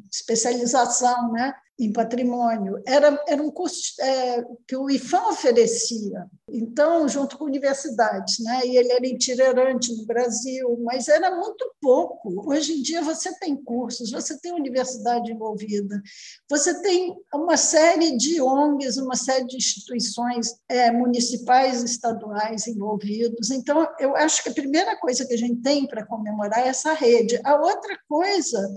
especialização, 0.09 1.33
né? 1.33 1.53
Em 1.81 1.91
patrimônio. 1.91 2.81
Era, 2.85 3.19
era 3.27 3.41
um 3.41 3.49
curso 3.49 3.93
é, 3.99 4.45
que 4.67 4.75
o 4.75 4.89
IFAM 4.89 5.29
oferecia, 5.29 6.27
então, 6.47 7.07
junto 7.07 7.37
com 7.37 7.45
universidades, 7.45 8.39
né? 8.39 8.61
e 8.65 8.77
ele 8.77 8.91
era 8.91 9.07
itinerante 9.07 9.95
no 9.95 10.05
Brasil, 10.05 10.77
mas 10.83 11.07
era 11.07 11.35
muito 11.35 11.65
pouco. 11.81 12.49
Hoje 12.51 12.73
em 12.73 12.81
dia, 12.81 13.01
você 13.01 13.33
tem 13.39 13.55
cursos, 13.55 14.11
você 14.11 14.39
tem 14.39 14.51
universidade 14.51 15.31
envolvida, 15.31 16.01
você 16.49 16.79
tem 16.81 17.15
uma 17.33 17.57
série 17.57 18.15
de 18.15 18.39
ONGs, 18.41 18.97
uma 18.97 19.15
série 19.15 19.45
de 19.47 19.57
instituições 19.57 20.53
é, 20.69 20.91
municipais 20.91 21.81
estaduais 21.83 22.67
envolvidos. 22.67 23.49
Então, 23.49 23.87
eu 23.99 24.15
acho 24.15 24.43
que 24.43 24.49
a 24.49 24.53
primeira 24.53 24.95
coisa 24.97 25.25
que 25.25 25.33
a 25.33 25.37
gente 25.37 25.61
tem 25.61 25.87
para 25.87 26.05
comemorar 26.05 26.59
é 26.59 26.67
essa 26.67 26.93
rede. 26.93 27.39
A 27.43 27.55
outra 27.55 27.97
coisa 28.07 28.69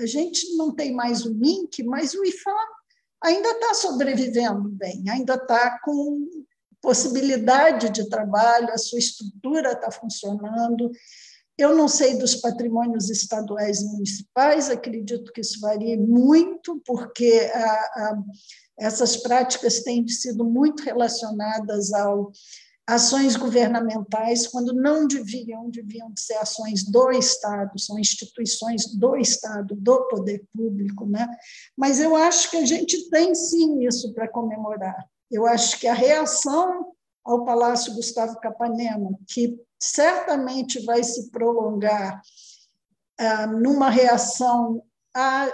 a 0.00 0.06
gente 0.06 0.56
não 0.56 0.74
tem 0.74 0.92
mais 0.92 1.24
o 1.24 1.34
MINC, 1.34 1.82
mas 1.84 2.14
o 2.14 2.24
IFAM 2.24 2.66
ainda 3.22 3.50
está 3.50 3.74
sobrevivendo 3.74 4.68
bem, 4.70 5.04
ainda 5.10 5.34
está 5.34 5.78
com 5.80 6.26
possibilidade 6.80 7.90
de 7.90 8.08
trabalho, 8.08 8.70
a 8.70 8.78
sua 8.78 8.98
estrutura 8.98 9.72
está 9.72 9.90
funcionando. 9.90 10.90
Eu 11.58 11.76
não 11.76 11.88
sei 11.88 12.16
dos 12.16 12.36
patrimônios 12.36 13.10
estaduais 13.10 13.82
e 13.82 13.84
municipais, 13.84 14.70
acredito 14.70 15.30
que 15.32 15.42
isso 15.42 15.60
varie 15.60 15.98
muito, 15.98 16.80
porque 16.86 17.50
a, 17.52 17.62
a, 17.62 18.22
essas 18.78 19.18
práticas 19.18 19.82
têm 19.82 20.08
sido 20.08 20.42
muito 20.42 20.82
relacionadas 20.82 21.92
ao 21.92 22.32
ações 22.90 23.36
governamentais, 23.36 24.48
quando 24.48 24.72
não 24.72 25.06
deviam, 25.06 25.70
deviam 25.70 26.12
ser 26.16 26.34
ações 26.34 26.84
do 26.84 27.10
Estado, 27.12 27.78
são 27.78 27.98
instituições 27.98 28.86
do 28.96 29.16
Estado, 29.16 29.76
do 29.76 30.08
poder 30.08 30.44
público. 30.52 31.06
Né? 31.06 31.28
Mas 31.76 32.00
eu 32.00 32.16
acho 32.16 32.50
que 32.50 32.56
a 32.56 32.66
gente 32.66 33.08
tem 33.08 33.34
sim 33.34 33.86
isso 33.86 34.12
para 34.12 34.28
comemorar. 34.28 35.06
Eu 35.30 35.46
acho 35.46 35.78
que 35.78 35.86
a 35.86 35.94
reação 35.94 36.92
ao 37.24 37.44
Palácio 37.44 37.94
Gustavo 37.94 38.40
Capanema, 38.40 39.16
que 39.28 39.56
certamente 39.80 40.84
vai 40.84 41.04
se 41.04 41.30
prolongar 41.30 42.20
ah, 43.18 43.46
numa 43.46 43.88
reação 43.88 44.82
à 45.14 45.46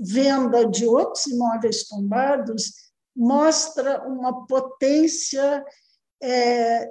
venda 0.00 0.66
de 0.66 0.86
outros 0.86 1.26
imóveis 1.26 1.86
tombados, 1.86 2.72
mostra 3.14 4.08
uma 4.08 4.46
potência 4.46 5.64
é, 6.24 6.90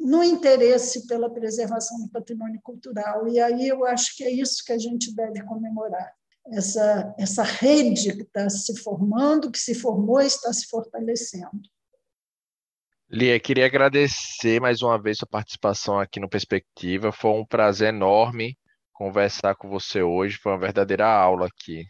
no 0.00 0.22
interesse 0.24 1.06
pela 1.06 1.32
preservação 1.32 1.98
do 2.00 2.10
patrimônio 2.10 2.60
cultural. 2.62 3.28
E 3.28 3.38
aí 3.40 3.68
eu 3.68 3.84
acho 3.84 4.16
que 4.16 4.24
é 4.24 4.30
isso 4.30 4.64
que 4.64 4.72
a 4.72 4.78
gente 4.78 5.14
deve 5.14 5.42
comemorar. 5.44 6.12
Essa, 6.50 7.14
essa 7.18 7.42
rede 7.42 8.16
que 8.16 8.22
está 8.22 8.48
se 8.48 8.76
formando, 8.80 9.50
que 9.50 9.58
se 9.58 9.74
formou 9.74 10.20
e 10.20 10.26
está 10.26 10.52
se 10.52 10.66
fortalecendo. 10.66 11.60
Lia, 13.10 13.38
queria 13.38 13.66
agradecer 13.66 14.60
mais 14.60 14.82
uma 14.82 15.00
vez 15.00 15.18
sua 15.18 15.28
participação 15.28 15.98
aqui 15.98 16.18
no 16.18 16.28
Perspectiva. 16.28 17.12
Foi 17.12 17.30
um 17.30 17.44
prazer 17.44 17.88
enorme 17.88 18.58
conversar 18.92 19.54
com 19.56 19.68
você 19.68 20.02
hoje. 20.02 20.38
Foi 20.42 20.52
uma 20.52 20.58
verdadeira 20.58 21.06
aula 21.06 21.46
aqui. 21.46 21.84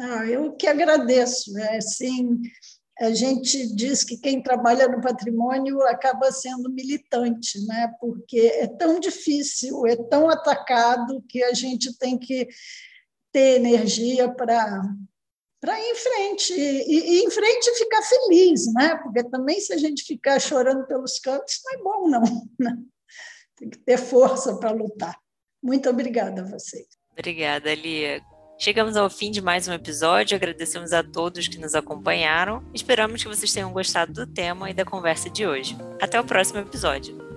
Ah, 0.00 0.24
eu 0.26 0.54
que 0.56 0.66
agradeço. 0.66 1.56
É, 1.58 1.76
assim, 1.76 2.40
a 3.00 3.12
gente 3.12 3.74
diz 3.74 4.02
que 4.02 4.16
quem 4.16 4.42
trabalha 4.42 4.88
no 4.88 5.00
patrimônio 5.00 5.80
acaba 5.82 6.32
sendo 6.32 6.68
militante, 6.68 7.64
né? 7.66 7.92
porque 8.00 8.40
é 8.40 8.66
tão 8.66 8.98
difícil, 8.98 9.86
é 9.86 9.94
tão 9.94 10.28
atacado 10.28 11.22
que 11.28 11.42
a 11.44 11.54
gente 11.54 11.96
tem 11.96 12.18
que 12.18 12.48
ter 13.32 13.56
energia 13.56 14.28
para 14.28 14.82
para 15.60 15.76
ir 15.80 15.90
em 15.90 15.94
frente 15.96 16.52
e, 16.54 17.16
e 17.16 17.24
em 17.24 17.30
frente 17.32 17.74
ficar 17.74 18.00
feliz, 18.02 18.72
né? 18.74 18.94
Porque 19.02 19.24
também 19.24 19.60
se 19.60 19.72
a 19.72 19.76
gente 19.76 20.04
ficar 20.04 20.38
chorando 20.38 20.86
pelos 20.86 21.18
cantos 21.18 21.60
não 21.64 21.72
é 21.72 21.82
bom 21.82 22.08
não, 22.08 22.22
né? 22.60 22.78
tem 23.56 23.68
que 23.68 23.78
ter 23.78 23.98
força 23.98 24.56
para 24.56 24.70
lutar. 24.70 25.18
Muito 25.60 25.90
obrigada 25.90 26.42
a 26.42 26.44
vocês. 26.44 26.86
Obrigada, 27.10 27.74
Lia. 27.74 28.22
Chegamos 28.60 28.96
ao 28.96 29.08
fim 29.08 29.30
de 29.30 29.40
mais 29.40 29.68
um 29.68 29.72
episódio, 29.72 30.34
agradecemos 30.34 30.92
a 30.92 31.00
todos 31.00 31.46
que 31.46 31.60
nos 31.60 31.76
acompanharam. 31.76 32.60
Esperamos 32.74 33.22
que 33.22 33.28
vocês 33.28 33.52
tenham 33.52 33.72
gostado 33.72 34.12
do 34.12 34.26
tema 34.26 34.68
e 34.68 34.74
da 34.74 34.84
conversa 34.84 35.30
de 35.30 35.46
hoje. 35.46 35.76
Até 36.02 36.20
o 36.20 36.24
próximo 36.24 36.58
episódio. 36.58 37.27